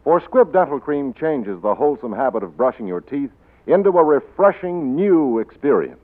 For 0.04 0.22
Squibb 0.22 0.54
Dental 0.54 0.80
Cream 0.80 1.14
changes 1.14 1.62
the 1.62 1.76
wholesome 1.76 2.14
habit 2.14 2.42
of 2.42 2.56
brushing 2.56 2.88
your 2.88 3.02
teeth 3.02 3.32
into 3.68 3.90
a 3.90 4.04
refreshing 4.04 4.96
new 4.96 5.40
experience. 5.40 6.00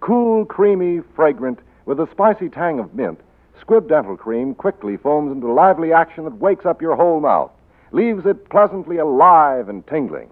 Cool, 0.00 0.44
creamy, 0.44 1.00
fragrant, 1.14 1.60
with 1.86 2.00
a 2.00 2.10
spicy 2.10 2.48
tang 2.48 2.78
of 2.78 2.94
mint, 2.94 3.20
Squibb 3.60 3.88
Dental 3.88 4.16
Cream 4.16 4.54
quickly 4.54 4.96
foams 4.96 5.32
into 5.32 5.52
lively 5.52 5.92
action 5.92 6.24
that 6.24 6.38
wakes 6.38 6.66
up 6.66 6.82
your 6.82 6.96
whole 6.96 7.20
mouth, 7.20 7.52
leaves 7.92 8.26
it 8.26 8.48
pleasantly 8.50 8.98
alive 8.98 9.68
and 9.68 9.86
tingling. 9.86 10.28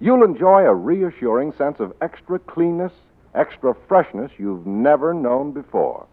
You'll 0.00 0.24
enjoy 0.24 0.64
a 0.64 0.74
reassuring 0.74 1.52
sense 1.52 1.78
of 1.78 1.94
extra 2.02 2.38
cleanness, 2.40 2.92
extra 3.36 3.74
freshness 3.86 4.32
you've 4.38 4.66
never 4.66 5.14
known 5.14 5.52
before. 5.52 6.06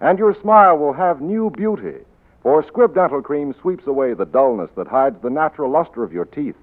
And 0.00 0.18
your 0.18 0.34
smile 0.40 0.78
will 0.78 0.92
have 0.92 1.20
new 1.20 1.50
beauty, 1.50 1.98
for 2.42 2.62
Squibb 2.62 2.94
Dental 2.94 3.20
Cream 3.20 3.54
sweeps 3.60 3.86
away 3.86 4.14
the 4.14 4.24
dullness 4.24 4.70
that 4.76 4.86
hides 4.86 5.20
the 5.20 5.30
natural 5.30 5.70
luster 5.70 6.04
of 6.04 6.12
your 6.12 6.24
teeth. 6.24 6.54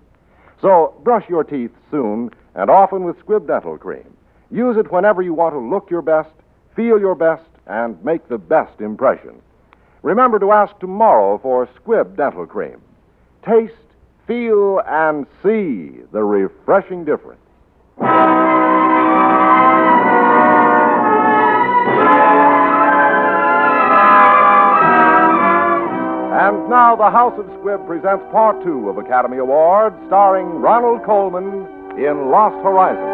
So 0.62 0.96
brush 1.04 1.30
your 1.30 1.44
teeth 1.44 1.72
soon 1.92 2.32
and 2.56 2.70
often 2.70 3.04
with 3.04 3.20
Squibb 3.20 3.46
Dental 3.46 3.78
Cream. 3.78 4.16
Use 4.50 4.78
it 4.78 4.92
whenever 4.92 5.22
you 5.22 5.34
want 5.34 5.54
to 5.54 5.60
look 5.60 5.90
your 5.90 6.02
best, 6.02 6.32
feel 6.76 7.00
your 7.00 7.16
best, 7.16 7.44
and 7.68 8.04
make 8.04 8.28
the 8.30 8.38
best 8.38 8.80
impression. 8.80 9.42
Remember 10.02 10.40
to 10.40 10.52
ask 10.52 10.78
tomorrow 10.80 11.38
for 11.40 11.68
Squibb 11.68 12.16
Dental 12.16 12.46
Cream. 12.46 12.80
Taste, 13.46 13.74
feel, 14.28 14.82
and 14.88 15.26
see 15.44 16.00
the 16.12 16.24
refreshing 16.24 17.04
difference. 17.04 17.42
Now 26.70 26.96
the 26.96 27.12
House 27.12 27.38
of 27.38 27.46
Squibb 27.46 27.86
presents 27.86 28.26
part 28.32 28.64
two 28.64 28.90
of 28.90 28.98
Academy 28.98 29.38
Awards, 29.38 29.96
starring 30.08 30.48
Ronald 30.48 31.04
Colman 31.06 31.68
in 31.96 32.32
Lost 32.32 32.56
Horizon. 32.64 33.06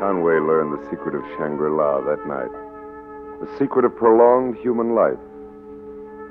Conway 0.00 0.38
learned 0.40 0.72
the 0.72 0.90
secret 0.90 1.14
of 1.14 1.22
Shangri 1.36 1.70
La 1.70 2.00
that 2.00 2.26
night. 2.26 2.50
The 3.40 3.58
secret 3.58 3.84
of 3.84 3.94
prolonged 3.94 4.56
human 4.56 4.94
life. 4.94 5.18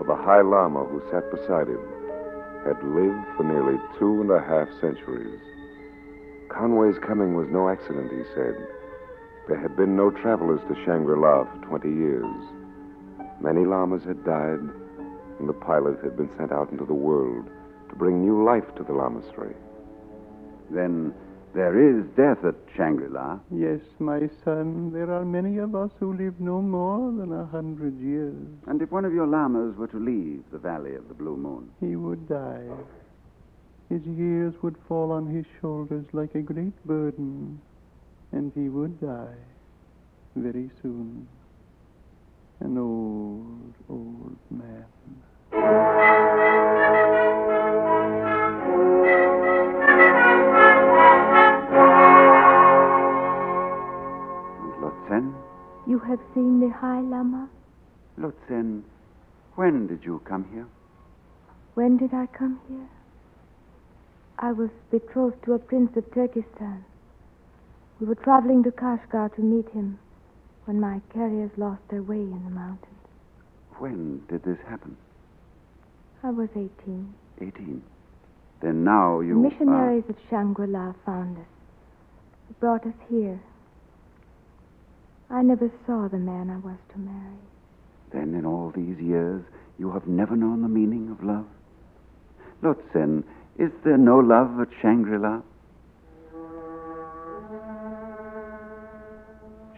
For 0.01 0.07
the 0.07 0.23
High 0.23 0.41
Lama 0.41 0.83
who 0.83 0.99
sat 1.11 1.29
beside 1.29 1.67
him 1.67 1.79
had 2.65 2.81
lived 2.81 3.23
for 3.37 3.43
nearly 3.43 3.77
two 3.99 4.21
and 4.21 4.31
a 4.31 4.41
half 4.41 4.67
centuries. 4.81 5.39
Conway's 6.49 6.97
coming 6.97 7.35
was 7.35 7.47
no 7.51 7.69
accident, 7.69 8.11
he 8.11 8.23
said. 8.33 8.55
There 9.47 9.59
had 9.59 9.75
been 9.75 9.95
no 9.95 10.09
travelers 10.09 10.59
to 10.67 10.85
Shangri 10.85 11.15
La 11.19 11.43
for 11.43 11.67
20 11.67 11.87
years. 11.87 12.33
Many 13.41 13.63
lamas 13.63 14.03
had 14.03 14.25
died, 14.25 14.57
and 15.37 15.47
the 15.47 15.53
pilot 15.53 15.99
had 16.03 16.17
been 16.17 16.35
sent 16.35 16.51
out 16.51 16.71
into 16.71 16.85
the 16.85 16.95
world 16.95 17.47
to 17.89 17.95
bring 17.95 18.25
new 18.25 18.43
life 18.43 18.73
to 18.77 18.83
the 18.83 18.93
lamasery. 18.93 19.53
Then 20.71 21.13
there 21.53 21.77
is 21.79 22.05
death 22.15 22.43
at 22.45 22.55
Shangri 22.75 23.09
La. 23.09 23.39
Yes, 23.51 23.79
my 23.99 24.29
son, 24.43 24.91
there 24.93 25.11
are 25.11 25.25
many 25.25 25.57
of 25.57 25.75
us 25.75 25.91
who 25.99 26.13
live 26.13 26.39
no 26.39 26.61
more 26.61 27.11
than 27.11 27.31
a 27.33 27.45
hundred 27.45 27.99
years. 27.99 28.35
And 28.67 28.81
if 28.81 28.91
one 28.91 29.05
of 29.05 29.13
your 29.13 29.27
lamas 29.27 29.75
were 29.75 29.87
to 29.87 29.99
leave 29.99 30.43
the 30.51 30.57
Valley 30.57 30.95
of 30.95 31.07
the 31.07 31.13
Blue 31.13 31.37
Moon, 31.37 31.69
He 31.79 31.95
would 31.95 32.27
die. 32.27 32.67
His 33.89 34.03
years 34.05 34.53
would 34.61 34.77
fall 34.87 35.11
on 35.11 35.27
his 35.27 35.45
shoulders 35.59 36.05
like 36.13 36.33
a 36.35 36.41
great 36.41 36.85
burden, 36.85 37.59
and 38.31 38.51
he 38.55 38.69
would 38.69 39.01
die 39.01 39.35
very 40.35 40.71
soon. 40.81 41.27
An 42.61 42.77
old, 42.77 43.73
old 43.89 44.37
man. 44.49 44.85
Lotsen, 55.11 55.33
You 55.87 55.99
have 55.99 56.19
seen 56.33 56.61
the 56.61 56.69
High 56.69 57.01
Lama? 57.01 57.49
Lotsen, 58.17 58.83
when 59.55 59.87
did 59.87 60.05
you 60.05 60.21
come 60.23 60.45
here? 60.53 60.67
When 61.73 61.97
did 61.97 62.13
I 62.13 62.27
come 62.27 62.61
here? 62.69 62.87
I 64.39 64.53
was 64.53 64.69
betrothed 64.89 65.43
to 65.45 65.53
a 65.53 65.59
prince 65.59 65.95
of 65.97 66.09
Turkestan. 66.13 66.85
We 67.99 68.07
were 68.07 68.15
traveling 68.15 68.63
to 68.63 68.71
Kashgar 68.71 69.35
to 69.35 69.41
meet 69.41 69.69
him 69.71 69.99
when 70.65 70.79
my 70.79 71.01
carriers 71.13 71.51
lost 71.57 71.81
their 71.89 72.01
way 72.01 72.21
in 72.21 72.43
the 72.45 72.49
mountains. 72.49 72.87
When 73.79 74.21
did 74.29 74.43
this 74.43 74.59
happen? 74.67 74.95
I 76.23 76.29
was 76.29 76.49
18. 76.51 77.13
18. 77.41 77.83
Then 78.61 78.83
now 78.83 79.19
you. 79.19 79.33
The 79.33 79.49
missionaries 79.49 80.03
of 80.07 80.15
Shangri-La 80.29 80.93
found 81.05 81.37
us. 81.37 81.45
They 82.47 82.55
brought 82.59 82.85
us 82.85 82.93
here 83.09 83.41
I 85.31 85.41
never 85.41 85.71
saw 85.87 86.09
the 86.09 86.17
man 86.17 86.49
I 86.49 86.57
was 86.57 86.77
to 86.91 86.99
marry. 86.99 87.39
Then, 88.11 88.35
in 88.35 88.45
all 88.45 88.73
these 88.75 88.99
years, 88.99 89.41
you 89.79 89.89
have 89.91 90.05
never 90.05 90.35
known 90.35 90.61
the 90.61 90.67
meaning 90.67 91.09
of 91.09 91.23
love? 91.23 91.45
Lotsen, 92.61 93.23
is 93.57 93.71
there 93.85 93.97
no 93.97 94.19
love 94.19 94.59
at 94.59 94.67
Shangri 94.81 95.17
La? 95.17 95.41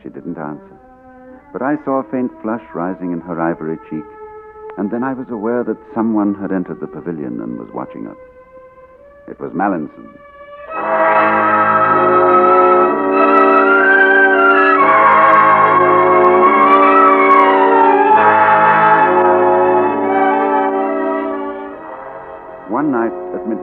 She 0.01 0.09
didn't 0.09 0.37
answer, 0.37 0.79
but 1.53 1.61
I 1.61 1.75
saw 1.85 1.99
a 1.99 2.11
faint 2.11 2.31
flush 2.41 2.63
rising 2.73 3.13
in 3.13 3.21
her 3.21 3.39
ivory 3.39 3.77
cheek, 3.89 4.09
and 4.77 4.89
then 4.89 5.03
I 5.03 5.13
was 5.13 5.29
aware 5.29 5.63
that 5.63 5.77
someone 5.93 6.33
had 6.33 6.51
entered 6.51 6.79
the 6.79 6.87
pavilion 6.87 7.39
and 7.39 7.59
was 7.59 7.69
watching 7.73 8.07
us. 8.07 8.17
It 9.29 9.39
was 9.39 9.53
Mallinson. 9.53 10.17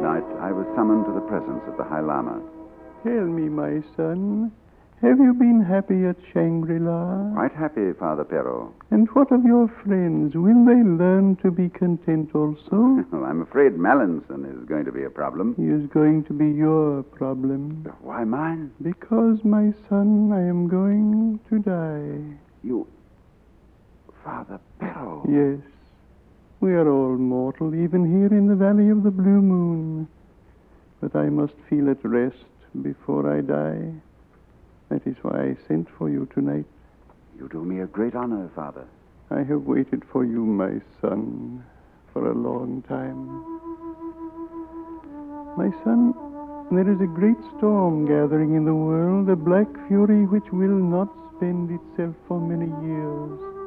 Midnight, 0.01 0.25
I 0.41 0.51
was 0.51 0.65
summoned 0.75 1.05
to 1.05 1.13
the 1.13 1.21
presence 1.29 1.61
of 1.69 1.77
the 1.77 1.85
High 1.85 2.01
Lama. 2.01 2.41
Tell 3.05 3.27
me, 3.27 3.51
my 3.51 3.83
son, 3.97 4.51
have 5.03 5.19
you 5.19 5.35
been 5.35 5.61
happy 5.63 6.07
at 6.07 6.17
Shangri 6.33 6.79
La? 6.79 7.35
Quite 7.35 7.53
happy, 7.53 7.93
Father 7.99 8.25
Perrault. 8.25 8.73
And 8.91 9.09
what 9.13 9.31
of 9.31 9.45
your 9.45 9.69
friends? 9.85 10.33
Will 10.35 10.65
they 10.65 10.81
learn 10.81 11.37
to 11.43 11.51
be 11.51 11.69
content 11.69 12.31
also? 12.35 13.05
Well, 13.13 13.25
I'm 13.27 13.43
afraid 13.43 13.73
Mallinson 13.73 14.47
is 14.51 14.67
going 14.67 14.87
to 14.87 14.93
be 14.93 15.05
a 15.05 15.11
problem. 15.11 15.55
He 15.59 15.67
is 15.69 15.87
going 15.93 16.25
to 16.25 16.33
be 16.33 16.49
your 16.49 17.03
problem. 17.03 17.83
But 17.85 18.03
Why 18.03 18.25
mine? 18.25 18.73
Because, 18.81 19.45
my 19.45 19.75
son, 19.91 20.33
I 20.33 20.41
am 20.49 20.67
going 20.67 21.41
to 21.51 21.59
die. 21.59 22.39
You. 22.65 22.87
Father 24.25 24.59
Perrault. 24.79 25.27
Yes. 25.29 25.61
We 26.61 26.75
are 26.75 26.91
all 26.91 27.17
mortal, 27.17 27.75
even 27.75 28.05
here 28.05 28.39
in 28.39 28.47
the 28.47 28.55
Valley 28.55 28.91
of 28.91 29.03
the 29.03 29.11
Blue 29.11 29.41
Moon. 29.41 30.07
But 31.01 31.17
I 31.17 31.31
must 31.31 31.55
feel 31.71 31.89
at 31.89 32.05
rest 32.05 32.45
before 32.83 33.35
I 33.35 33.41
die. 33.41 33.95
That 34.91 35.07
is 35.07 35.17
why 35.23 35.41
I 35.41 35.57
sent 35.67 35.89
for 35.97 36.11
you 36.11 36.29
tonight. 36.35 36.67
You 37.39 37.49
do 37.49 37.65
me 37.65 37.81
a 37.81 37.87
great 37.87 38.15
honor, 38.15 38.51
Father. 38.55 38.85
I 39.31 39.39
have 39.39 39.63
waited 39.63 40.03
for 40.13 40.23
you, 40.23 40.45
my 40.45 40.83
son, 41.01 41.65
for 42.13 42.31
a 42.31 42.35
long 42.35 42.83
time. 42.83 43.25
My 45.57 45.71
son, 45.83 46.13
there 46.71 46.93
is 46.93 47.01
a 47.01 47.07
great 47.07 47.41
storm 47.57 48.05
gathering 48.05 48.55
in 48.55 48.67
the 48.67 48.75
world, 48.75 49.31
a 49.31 49.37
black 49.37 49.69
fury 49.89 50.27
which 50.27 50.53
will 50.53 50.69
not 50.69 51.09
spend 51.37 51.71
itself 51.71 52.15
for 52.29 52.39
many 52.39 52.69
years. 52.87 53.60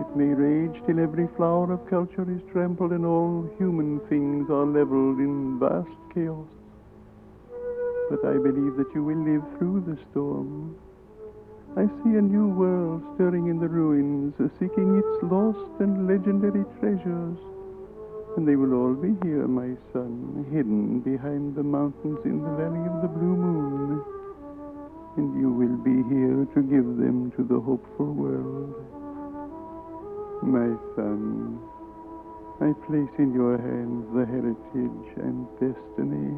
It 0.00 0.16
may 0.16 0.34
rage 0.34 0.82
till 0.86 0.98
every 0.98 1.28
flower 1.36 1.72
of 1.72 1.88
culture 1.88 2.26
is 2.28 2.42
trampled 2.50 2.90
and 2.90 3.06
all 3.06 3.48
human 3.58 4.00
things 4.08 4.50
are 4.50 4.66
leveled 4.66 5.20
in 5.20 5.58
vast 5.60 5.88
chaos. 6.12 6.48
But 8.10 8.24
I 8.26 8.34
believe 8.34 8.74
that 8.76 8.90
you 8.92 9.04
will 9.04 9.22
live 9.22 9.44
through 9.56 9.84
the 9.86 9.96
storm. 10.10 10.76
I 11.76 11.86
see 12.02 12.18
a 12.18 12.22
new 12.22 12.48
world 12.48 13.02
stirring 13.14 13.46
in 13.46 13.60
the 13.60 13.68
ruins, 13.68 14.34
seeking 14.58 14.98
its 14.98 15.22
lost 15.22 15.80
and 15.80 16.08
legendary 16.08 16.64
treasures. 16.80 17.38
And 18.36 18.46
they 18.46 18.56
will 18.56 18.74
all 18.74 18.94
be 18.94 19.14
here, 19.22 19.46
my 19.46 19.76
son, 19.92 20.44
hidden 20.50 21.00
behind 21.00 21.54
the 21.54 21.62
mountains 21.62 22.18
in 22.24 22.42
the 22.42 22.50
valley 22.50 22.82
of 22.82 23.02
the 23.02 23.08
Blue 23.08 23.36
Moon. 23.36 24.02
And 25.16 25.40
you 25.40 25.50
will 25.50 25.78
be 25.86 26.02
here 26.10 26.46
to 26.54 26.62
give 26.66 26.98
them 26.98 27.30
to 27.36 27.44
the 27.44 27.60
hopeful 27.60 28.12
world. 28.12 29.03
My 30.44 30.76
son, 30.94 31.58
I 32.60 32.74
place 32.86 33.08
in 33.18 33.32
your 33.32 33.56
hands 33.56 34.04
the 34.14 34.26
heritage 34.26 35.16
and 35.16 35.48
destiny 35.58 36.36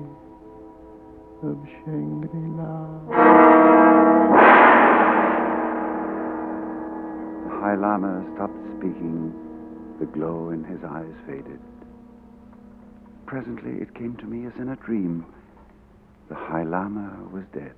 of 1.43 1.59
Shangri-La. 1.83 3.01
The 7.43 7.55
High 7.61 7.75
Lama 7.75 8.25
stopped 8.37 8.55
speaking. 8.79 9.35
The 9.99 10.07
glow 10.07 10.51
in 10.51 10.63
his 10.63 10.85
eyes 10.85 11.15
faded. 11.27 11.59
Presently, 13.27 13.83
it 13.83 13.93
came 13.95 14.15
to 14.19 14.25
me 14.25 14.47
as 14.47 14.55
in 14.61 14.69
a 14.69 14.77
dream. 14.77 15.27
The 16.29 16.37
High 16.37 16.63
Lama 16.63 17.29
was 17.33 17.43
dead. 17.53 17.75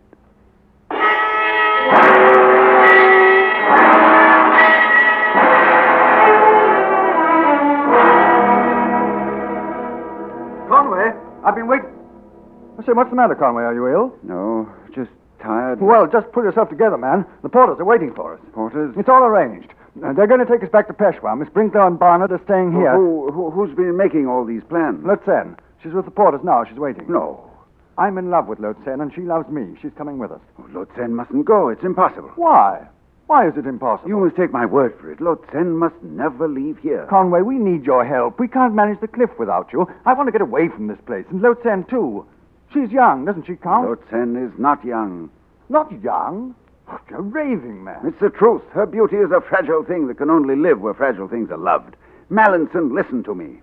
Say, 12.88 12.94
what's 12.94 13.10
the 13.10 13.16
matter, 13.16 13.34
Conway? 13.34 13.64
Are 13.64 13.74
you 13.74 13.86
ill? 13.86 14.16
No, 14.22 14.66
just 14.94 15.10
tired. 15.42 15.78
Well, 15.78 16.06
just 16.06 16.32
pull 16.32 16.42
yourself 16.42 16.70
together, 16.70 16.96
man. 16.96 17.26
The 17.42 17.50
porters 17.50 17.76
are 17.78 17.84
waiting 17.84 18.14
for 18.14 18.32
us. 18.32 18.40
Porters? 18.54 18.94
It's 18.96 19.10
all 19.10 19.24
arranged. 19.24 19.74
Uh, 20.02 20.14
they're 20.14 20.26
going 20.26 20.40
to 20.40 20.50
take 20.50 20.64
us 20.64 20.70
back 20.70 20.86
to 20.86 20.94
Peshawar. 20.94 21.36
Miss 21.36 21.50
Brinklow 21.50 21.86
and 21.86 21.98
Barnard 21.98 22.32
are 22.32 22.40
staying 22.46 22.72
here. 22.72 22.96
Who, 22.96 23.30
who, 23.30 23.50
who's 23.50 23.76
been 23.76 23.98
making 23.98 24.26
all 24.26 24.42
these 24.46 24.62
plans? 24.70 25.04
Lutsen. 25.04 25.58
She's 25.82 25.92
with 25.92 26.06
the 26.06 26.10
porters 26.10 26.40
now. 26.42 26.64
She's 26.64 26.78
waiting. 26.78 27.04
No. 27.12 27.50
I'm 27.98 28.16
in 28.16 28.30
love 28.30 28.46
with 28.46 28.58
Lutsen, 28.58 29.02
and 29.02 29.12
she 29.14 29.20
loves 29.20 29.50
me. 29.50 29.76
She's 29.82 29.92
coming 29.98 30.18
with 30.18 30.32
us. 30.32 30.40
Lotsen 30.72 31.10
mustn't 31.10 31.44
go. 31.44 31.68
It's 31.68 31.84
impossible. 31.84 32.32
Why? 32.36 32.86
Why 33.26 33.48
is 33.48 33.52
it 33.58 33.66
impossible? 33.66 34.08
You 34.08 34.20
must 34.20 34.36
take 34.36 34.50
my 34.50 34.64
word 34.64 34.96
for 34.98 35.12
it. 35.12 35.18
Lotsen 35.18 35.76
must 35.76 36.02
never 36.02 36.48
leave 36.48 36.78
here. 36.78 37.06
Conway, 37.10 37.42
we 37.42 37.56
need 37.56 37.84
your 37.84 38.06
help. 38.06 38.40
We 38.40 38.48
can't 38.48 38.72
manage 38.72 39.00
the 39.02 39.08
cliff 39.08 39.28
without 39.38 39.74
you. 39.74 39.86
I 40.06 40.14
want 40.14 40.28
to 40.28 40.32
get 40.32 40.40
away 40.40 40.70
from 40.70 40.86
this 40.86 40.96
place, 41.04 41.26
and 41.28 41.42
Lutsen, 41.42 41.86
too. 41.90 42.24
She's 42.72 42.90
young, 42.90 43.24
doesn't 43.24 43.46
she, 43.46 43.56
Count? 43.56 43.88
Lotsen 43.88 44.36
is 44.36 44.52
not 44.58 44.84
young. 44.84 45.30
Not 45.68 45.90
young? 46.02 46.54
Oh, 46.90 47.00
you're 47.10 47.22
raving, 47.22 47.84
man. 47.84 48.00
It's 48.04 48.20
the 48.20 48.30
truth. 48.30 48.62
Her 48.72 48.86
beauty 48.86 49.16
is 49.16 49.30
a 49.30 49.40
fragile 49.40 49.84
thing 49.84 50.06
that 50.08 50.18
can 50.18 50.30
only 50.30 50.56
live 50.56 50.80
where 50.80 50.94
fragile 50.94 51.28
things 51.28 51.50
are 51.50 51.58
loved. 51.58 51.96
Mallinson, 52.30 52.94
listen 52.94 53.22
to 53.24 53.34
me. 53.34 53.60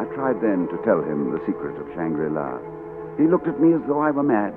I 0.00 0.04
tried 0.14 0.40
then 0.40 0.68
to 0.68 0.78
tell 0.84 1.02
him 1.02 1.30
the 1.32 1.40
secret 1.46 1.76
of 1.80 1.86
Shangri 1.94 2.30
La. 2.30 2.58
He 3.18 3.26
looked 3.26 3.46
at 3.48 3.60
me 3.60 3.74
as 3.74 3.82
though 3.86 4.00
I 4.00 4.10
were 4.10 4.22
mad. 4.22 4.54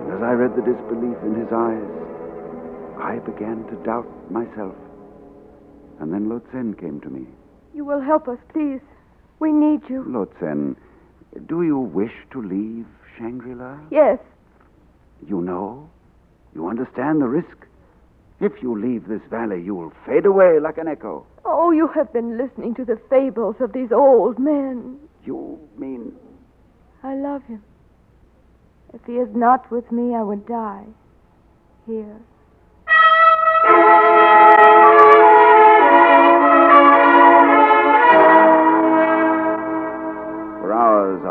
And 0.00 0.12
as 0.12 0.22
I 0.22 0.32
read 0.32 0.54
the 0.56 0.62
disbelief 0.62 1.16
in 1.24 1.34
his 1.34 1.52
eyes, 1.52 1.84
I 3.00 3.18
began 3.24 3.64
to 3.68 3.76
doubt 3.84 4.06
myself. 4.30 4.76
And 6.00 6.12
then 6.12 6.28
Lotsen 6.28 6.78
came 6.78 7.00
to 7.00 7.10
me. 7.10 7.26
You 7.74 7.84
will 7.84 8.00
help 8.00 8.28
us, 8.28 8.38
please. 8.52 8.80
We 9.44 9.52
need 9.52 9.82
you. 9.90 10.02
Lotsen, 10.08 10.74
do 11.46 11.64
you 11.64 11.76
wish 11.78 12.14
to 12.30 12.40
leave 12.40 12.86
Shangri 13.18 13.54
La? 13.54 13.76
Yes. 13.90 14.18
You 15.28 15.42
know? 15.42 15.90
You 16.54 16.66
understand 16.66 17.20
the 17.20 17.28
risk? 17.28 17.66
If 18.40 18.62
you 18.62 18.74
leave 18.74 19.06
this 19.06 19.20
valley, 19.28 19.60
you 19.62 19.74
will 19.74 19.92
fade 20.06 20.24
away 20.24 20.60
like 20.60 20.78
an 20.78 20.88
echo. 20.88 21.26
Oh, 21.44 21.72
you 21.72 21.88
have 21.88 22.10
been 22.10 22.38
listening 22.38 22.74
to 22.76 22.86
the 22.86 22.98
fables 23.10 23.56
of 23.60 23.74
these 23.74 23.92
old 23.92 24.38
men. 24.38 24.98
You 25.26 25.58
mean. 25.76 26.14
I 27.02 27.14
love 27.14 27.42
him. 27.42 27.62
If 28.94 29.04
he 29.04 29.16
is 29.16 29.28
not 29.34 29.70
with 29.70 29.92
me, 29.92 30.14
I 30.14 30.22
would 30.22 30.46
die. 30.46 30.86
Here. 31.84 32.16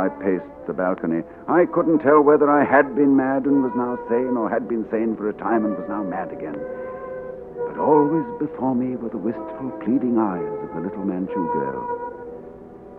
I 0.03 0.09
paced 0.19 0.67
the 0.67 0.73
balcony. 0.73 1.23
I 1.47 1.63
couldn't 1.63 1.99
tell 1.99 2.19
whether 2.19 2.51
I 2.51 2.65
had 2.65 2.93
been 2.93 3.15
mad 3.15 3.45
and 3.45 3.63
was 3.63 3.71
now 3.71 3.95
sane, 4.11 4.35
or 4.35 4.49
had 4.49 4.67
been 4.67 4.83
sane 4.91 5.15
for 5.15 5.29
a 5.29 5.33
time 5.33 5.63
and 5.63 5.77
was 5.77 5.87
now 5.87 6.03
mad 6.03 6.33
again. 6.33 6.59
But 7.55 7.79
always 7.79 8.27
before 8.37 8.75
me 8.75 8.97
were 8.97 9.07
the 9.07 9.17
wistful, 9.17 9.71
pleading 9.79 10.19
eyes 10.19 10.43
of 10.59 10.75
the 10.75 10.81
little 10.81 11.05
Manchu 11.05 11.47
girl. 11.55 11.87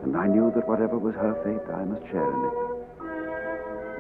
And 0.03 0.17
I 0.17 0.29
knew 0.29 0.51
that 0.57 0.67
whatever 0.67 0.97
was 0.97 1.15
her 1.17 1.37
fate, 1.45 1.69
I 1.77 1.85
must 1.85 2.09
share 2.09 2.25
in 2.25 2.41
it. 2.49 2.57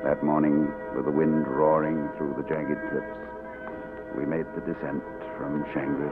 That 0.04 0.24
morning, 0.24 0.72
with 0.96 1.04
the 1.04 1.12
wind 1.12 1.46
roaring 1.46 2.08
through 2.16 2.40
the 2.40 2.48
jagged 2.48 2.80
cliffs, 2.88 3.20
we 4.16 4.24
made 4.24 4.48
the 4.56 4.64
descent 4.64 5.04
from 5.36 5.60
Shangri 5.74 6.08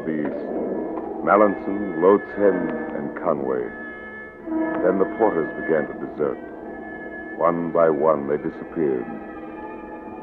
toward 0.00 0.06
the 0.06 0.28
east. 0.28 0.44
Mallinson, 1.24 2.00
Lotsen, 2.00 2.96
and 2.96 3.16
Conway. 3.18 3.68
Then 4.82 4.98
the 4.98 5.16
porters 5.18 5.50
began 5.60 5.86
to 5.88 6.06
desert. 6.06 6.38
One 7.38 7.72
by 7.72 7.90
one 7.90 8.28
they 8.28 8.36
disappeared. 8.36 9.06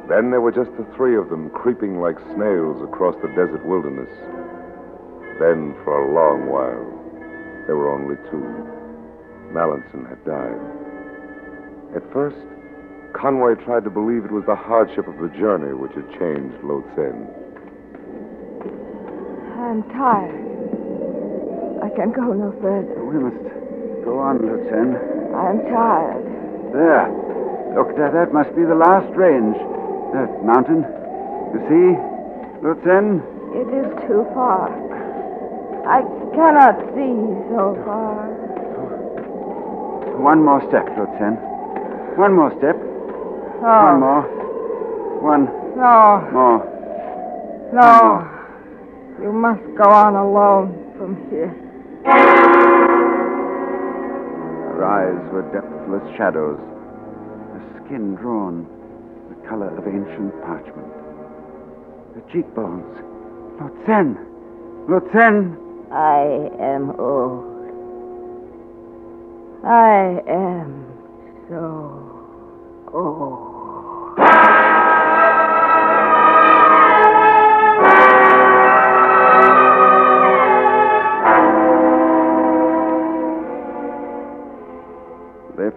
Then 0.09 0.31
there 0.31 0.41
were 0.41 0.51
just 0.51 0.71
the 0.77 0.87
three 0.95 1.17
of 1.17 1.29
them 1.29 1.49
creeping 1.49 1.99
like 1.99 2.17
snails 2.33 2.81
across 2.81 3.15
the 3.21 3.29
desert 3.29 3.65
wilderness. 3.65 4.09
Then, 5.39 5.75
for 5.83 5.93
a 5.93 6.13
long 6.13 6.49
while, 6.49 6.87
there 7.67 7.75
were 7.75 7.93
only 7.93 8.15
two. 8.31 8.45
Mallinson 9.53 10.07
had 10.07 10.23
died. 10.25 10.59
At 11.95 12.11
first, 12.11 12.37
Conway 13.13 13.55
tried 13.63 13.83
to 13.83 13.89
believe 13.89 14.25
it 14.25 14.31
was 14.31 14.45
the 14.45 14.55
hardship 14.55 15.07
of 15.07 15.17
the 15.19 15.29
journey 15.37 15.73
which 15.73 15.93
had 15.93 16.09
changed 16.19 16.57
Lotsen. 16.63 17.46
I'm 19.67 19.83
tired. 19.91 20.47
I 21.83 21.89
can 21.91 22.13
go 22.15 22.31
no 22.31 22.55
further. 22.63 23.03
We 23.03 23.19
must 23.19 23.43
go 24.07 24.15
on, 24.17 24.39
Lutsen. 24.39 24.95
I'm 25.35 25.59
tired. 25.67 26.23
There. 26.71 27.11
Look, 27.75 27.91
that, 27.99 28.15
that 28.15 28.31
must 28.31 28.55
be 28.55 28.63
the 28.63 28.79
last 28.79 29.11
range. 29.19 29.59
That 30.15 30.31
mountain. 30.47 30.87
You 31.51 31.59
see, 31.67 31.87
Lutsen? 32.63 33.19
It 33.59 33.67
is 33.75 33.91
too 34.07 34.23
far. 34.31 34.71
I 35.83 35.99
cannot 36.31 36.79
see 36.95 37.19
so 37.51 37.75
far. 37.83 38.23
One 40.15 40.45
more 40.45 40.61
step, 40.71 40.87
Lutsen. 40.95 41.35
One 42.15 42.33
more 42.33 42.55
step. 42.57 42.77
No. 43.59 43.67
One 43.67 43.95
oh. 43.95 43.99
more. 43.99 44.23
One 45.19 45.45
No, 45.75 46.23
more. 46.31 46.63
no. 47.73 48.36
You 49.21 49.31
must 49.33 49.63
go 49.75 49.89
on 49.89 50.15
alone 50.15 50.93
from 50.95 51.15
here. 51.29 51.49
Her 54.75 54.85
eyes 54.85 55.33
were 55.33 55.41
depthless 55.51 56.05
shadows. 56.17 56.59
Her 56.59 57.61
skin 57.85 58.13
drawn, 58.15 58.67
the 59.29 59.35
color 59.47 59.75
of 59.75 59.87
ancient 59.87 60.39
parchment. 60.43 60.93
The 62.13 62.21
cheekbones. 62.31 62.85
Lutsen! 63.59 64.17
Lutsen! 64.87 65.57
I 65.91 66.51
am 66.61 66.91
old. 66.99 67.43
I 69.65 70.21
am 70.27 70.85
so 71.49 72.91
old. 72.93 73.46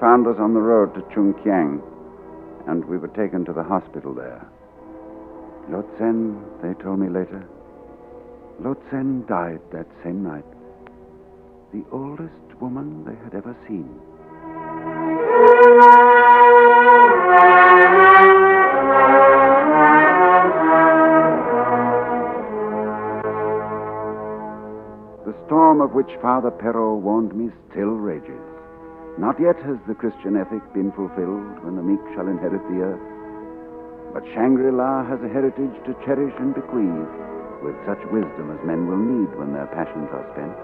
Found 0.01 0.27
us 0.27 0.37
on 0.39 0.55
the 0.55 0.61
road 0.61 0.95
to 0.95 1.03
Chungkiang, 1.15 1.83
and 2.67 2.83
we 2.87 2.97
were 2.97 3.09
taken 3.09 3.45
to 3.45 3.53
the 3.53 3.63
hospital 3.63 4.15
there. 4.15 4.47
Lotsen, 5.69 6.41
they 6.63 6.73
told 6.83 6.99
me 6.99 7.09
later, 7.09 7.47
Lotsen 8.63 9.29
died 9.29 9.61
that 9.73 9.87
same 10.03 10.23
night. 10.23 10.45
The 11.75 11.85
oldest 11.93 12.61
woman 12.61 13.05
they 13.05 13.15
had 13.25 13.35
ever 13.35 13.55
seen. 13.69 13.89
The 25.27 25.47
storm 25.47 25.83
of 25.83 25.93
which 25.93 26.11
Father 26.23 26.51
Perrault 26.51 27.03
warned 27.03 27.35
me 27.35 27.51
still 27.71 27.93
rages. 27.93 28.41
Not 29.19 29.41
yet 29.41 29.57
has 29.67 29.77
the 29.89 29.95
Christian 29.95 30.37
ethic 30.37 30.63
been 30.73 30.93
fulfilled 30.93 31.65
when 31.65 31.75
the 31.75 31.83
meek 31.83 32.01
shall 32.15 32.29
inherit 32.29 32.63
the 32.71 32.95
earth. 32.95 33.05
But 34.15 34.27
Shangri 34.35 34.71
La 34.71 35.05
has 35.07 35.19
a 35.23 35.29
heritage 35.29 35.75
to 35.87 35.99
cherish 36.07 36.35
and 36.39 36.55
bequeath 36.55 37.11
with 37.63 37.77
such 37.87 38.01
wisdom 38.11 38.51
as 38.51 38.67
men 38.67 38.87
will 38.87 38.99
need 38.99 39.31
when 39.37 39.53
their 39.53 39.67
passions 39.71 40.09
are 40.15 40.27
spent. 40.33 40.57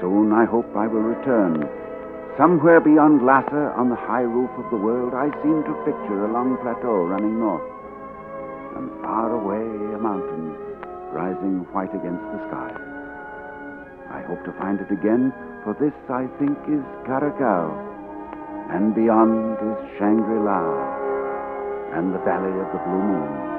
Soon 0.00 0.32
I 0.32 0.44
hope 0.44 0.68
I 0.76 0.86
will 0.86 1.02
return. 1.02 1.68
Somewhere 2.36 2.80
beyond 2.80 3.24
Lhasa, 3.24 3.72
on 3.76 3.88
the 3.88 3.96
high 3.96 4.24
roof 4.24 4.50
of 4.60 4.68
the 4.70 4.76
world, 4.76 5.14
I 5.14 5.32
seem 5.40 5.64
to 5.64 5.82
picture 5.88 6.24
a 6.24 6.32
long 6.32 6.56
plateau 6.60 7.08
running 7.08 7.38
north. 7.38 7.64
And 8.76 8.92
far 9.00 9.32
away, 9.32 9.64
a 9.94 9.98
mountain 9.98 10.52
rising 11.16 11.64
white 11.72 11.94
against 11.96 12.24
the 12.28 12.40
sky. 12.48 12.76
I 14.12 14.20
hope 14.28 14.44
to 14.44 14.52
find 14.60 14.80
it 14.80 14.92
again, 14.92 15.32
for 15.66 15.74
this, 15.82 15.98
I 16.06 16.30
think, 16.38 16.54
is 16.70 16.86
Karakal. 17.10 17.74
And 18.70 18.94
beyond 18.94 19.58
is 19.58 19.98
Shangri 19.98 20.38
La 20.38 20.62
and 21.98 22.14
the 22.14 22.22
Valley 22.22 22.54
of 22.54 22.70
the 22.70 22.78
Blue 22.86 23.02
Moon. 23.02 23.55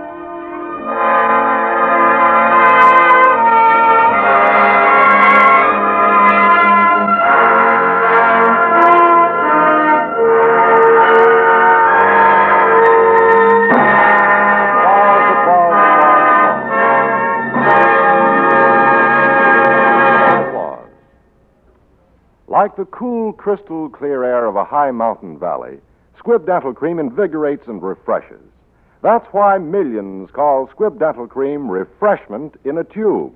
The 22.77 22.85
cool, 22.85 23.33
crystal 23.33 23.89
clear 23.89 24.23
air 24.23 24.45
of 24.45 24.55
a 24.55 24.63
high 24.63 24.91
mountain 24.91 25.39
valley, 25.39 25.79
Squibb 26.15 26.45
Dental 26.45 26.75
Cream 26.75 26.99
invigorates 26.99 27.67
and 27.67 27.81
refreshes. 27.81 28.43
That's 29.01 29.25
why 29.31 29.57
millions 29.57 30.29
call 30.29 30.67
Squibb 30.67 30.99
Dental 30.99 31.25
Cream 31.25 31.71
refreshment 31.71 32.53
in 32.65 32.77
a 32.77 32.83
tube. 32.83 33.33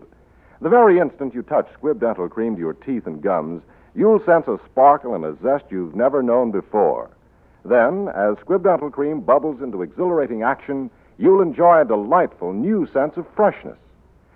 The 0.62 0.70
very 0.70 1.00
instant 1.00 1.34
you 1.34 1.42
touch 1.42 1.68
Squibb 1.74 2.00
Dental 2.00 2.30
Cream 2.30 2.54
to 2.54 2.62
your 2.62 2.74
teeth 2.74 3.08
and 3.08 3.20
gums, 3.20 3.64
you'll 3.96 4.24
sense 4.24 4.48
a 4.48 4.60
sparkle 4.64 5.16
and 5.16 5.26
a 5.26 5.36
zest 5.42 5.66
you've 5.72 5.96
never 5.96 6.22
known 6.22 6.52
before. 6.52 7.10
Then, 7.66 8.10
as 8.10 8.36
Squibb 8.36 8.62
Dental 8.62 8.92
Cream 8.92 9.22
bubbles 9.22 9.64
into 9.64 9.82
exhilarating 9.82 10.44
action, 10.44 10.92
you'll 11.18 11.42
enjoy 11.42 11.82
a 11.82 11.86
delightful 11.86 12.54
new 12.54 12.88
sense 12.94 13.18
of 13.18 13.26
freshness. 13.36 13.80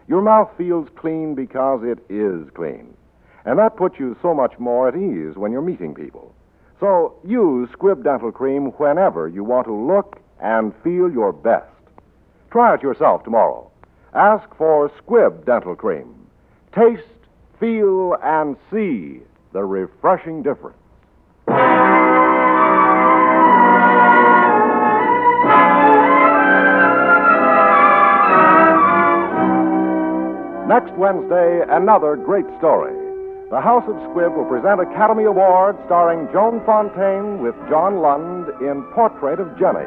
Your 0.07 0.23
mouth 0.23 0.49
feels 0.57 0.87
clean 0.95 1.35
because 1.35 1.83
it 1.83 1.99
is 2.09 2.49
clean. 2.55 2.97
And 3.45 3.59
that 3.59 3.77
puts 3.77 3.99
you 3.99 4.17
so 4.21 4.33
much 4.33 4.57
more 4.57 4.87
at 4.87 4.95
ease 4.95 5.35
when 5.35 5.51
you're 5.51 5.61
meeting 5.61 5.93
people. 5.93 6.33
So 6.79 7.15
use 7.23 7.69
Squibb 7.69 8.03
Dental 8.03 8.31
Cream 8.31 8.71
whenever 8.77 9.27
you 9.27 9.43
want 9.43 9.67
to 9.67 9.73
look 9.73 10.19
and 10.41 10.73
feel 10.83 11.11
your 11.11 11.31
best. 11.31 11.71
Try 12.51 12.73
it 12.73 12.81
yourself 12.81 13.23
tomorrow. 13.23 13.69
Ask 14.13 14.47
for 14.57 14.89
Squibb 14.89 15.45
Dental 15.45 15.75
Cream. 15.75 16.27
Taste, 16.73 17.03
feel, 17.59 18.15
and 18.23 18.57
see 18.71 19.21
the 19.53 19.63
refreshing 19.63 20.41
difference. 20.41 20.77
Next 30.67 30.91
Wednesday, 30.97 31.61
another 31.69 32.15
great 32.15 32.45
story. 32.57 33.04
The 33.51 33.61
House 33.61 33.83
of 33.87 33.93
Squibb 34.09 34.35
will 34.35 34.49
present 34.49 34.81
Academy 34.81 35.25
Award 35.25 35.77
starring 35.85 36.27
Joan 36.33 36.65
Fontaine 36.65 37.37
with 37.43 37.53
John 37.69 38.01
Lund 38.01 38.49
in 38.59 38.81
Portrait 38.89 39.39
of 39.39 39.45
Jennie. 39.53 39.85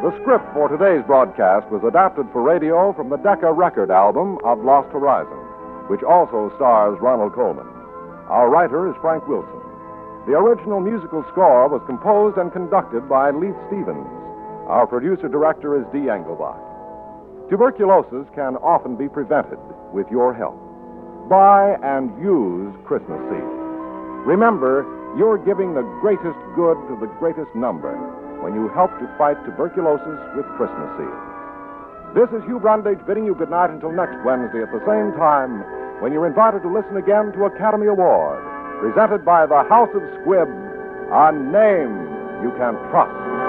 The 0.00 0.16
script 0.24 0.48
for 0.56 0.72
today's 0.72 1.04
broadcast 1.04 1.68
was 1.68 1.84
adapted 1.84 2.24
for 2.32 2.40
radio 2.40 2.94
from 2.94 3.10
the 3.10 3.18
Decca 3.18 3.52
record 3.52 3.90
album 3.90 4.38
of 4.42 4.64
Lost 4.64 4.88
Horizon, 4.88 5.36
which 5.92 6.02
also 6.02 6.50
stars 6.56 6.96
Ronald 6.98 7.34
Colman. 7.34 7.68
Our 8.32 8.48
writer 8.48 8.88
is 8.88 8.96
Frank 9.02 9.28
Wilson. 9.28 9.60
The 10.24 10.32
original 10.32 10.80
musical 10.80 11.22
score 11.30 11.68
was 11.68 11.82
composed 11.84 12.38
and 12.38 12.50
conducted 12.50 13.06
by 13.06 13.30
Leith 13.32 13.56
Stevens. 13.68 14.19
Our 14.70 14.86
producer 14.86 15.26
director 15.26 15.74
is 15.74 15.82
Dee 15.90 16.06
Engelbach. 16.06 16.54
Tuberculosis 17.50 18.22
can 18.38 18.54
often 18.62 18.94
be 18.94 19.10
prevented 19.10 19.58
with 19.90 20.06
your 20.14 20.30
help. 20.30 20.54
Buy 21.26 21.74
and 21.82 22.14
use 22.22 22.70
Christmas 22.86 23.18
seeds. 23.34 23.58
Remember, 24.22 24.86
you're 25.18 25.42
giving 25.42 25.74
the 25.74 25.82
greatest 25.98 26.38
good 26.54 26.78
to 26.86 26.94
the 27.02 27.10
greatest 27.18 27.50
number 27.58 27.98
when 28.46 28.54
you 28.54 28.70
help 28.70 28.94
to 29.02 29.10
fight 29.18 29.42
tuberculosis 29.42 30.22
with 30.38 30.46
Christmas 30.54 30.86
seeds. 30.94 31.22
This 32.14 32.30
is 32.30 32.46
Hugh 32.46 32.62
Brundage 32.62 33.02
bidding 33.10 33.26
you 33.26 33.34
good 33.34 33.50
night 33.50 33.74
until 33.74 33.90
next 33.90 34.22
Wednesday 34.22 34.62
at 34.62 34.70
the 34.70 34.86
same 34.86 35.10
time 35.18 35.66
when 35.98 36.14
you're 36.14 36.30
invited 36.30 36.62
to 36.62 36.70
listen 36.70 36.94
again 36.94 37.34
to 37.34 37.50
Academy 37.50 37.90
Award, 37.90 38.38
presented 38.78 39.26
by 39.26 39.50
the 39.50 39.66
House 39.66 39.90
of 39.98 40.02
Squibb, 40.22 40.46
a 41.10 41.34
name 41.34 42.06
you 42.46 42.54
can 42.54 42.78
trust. 42.94 43.39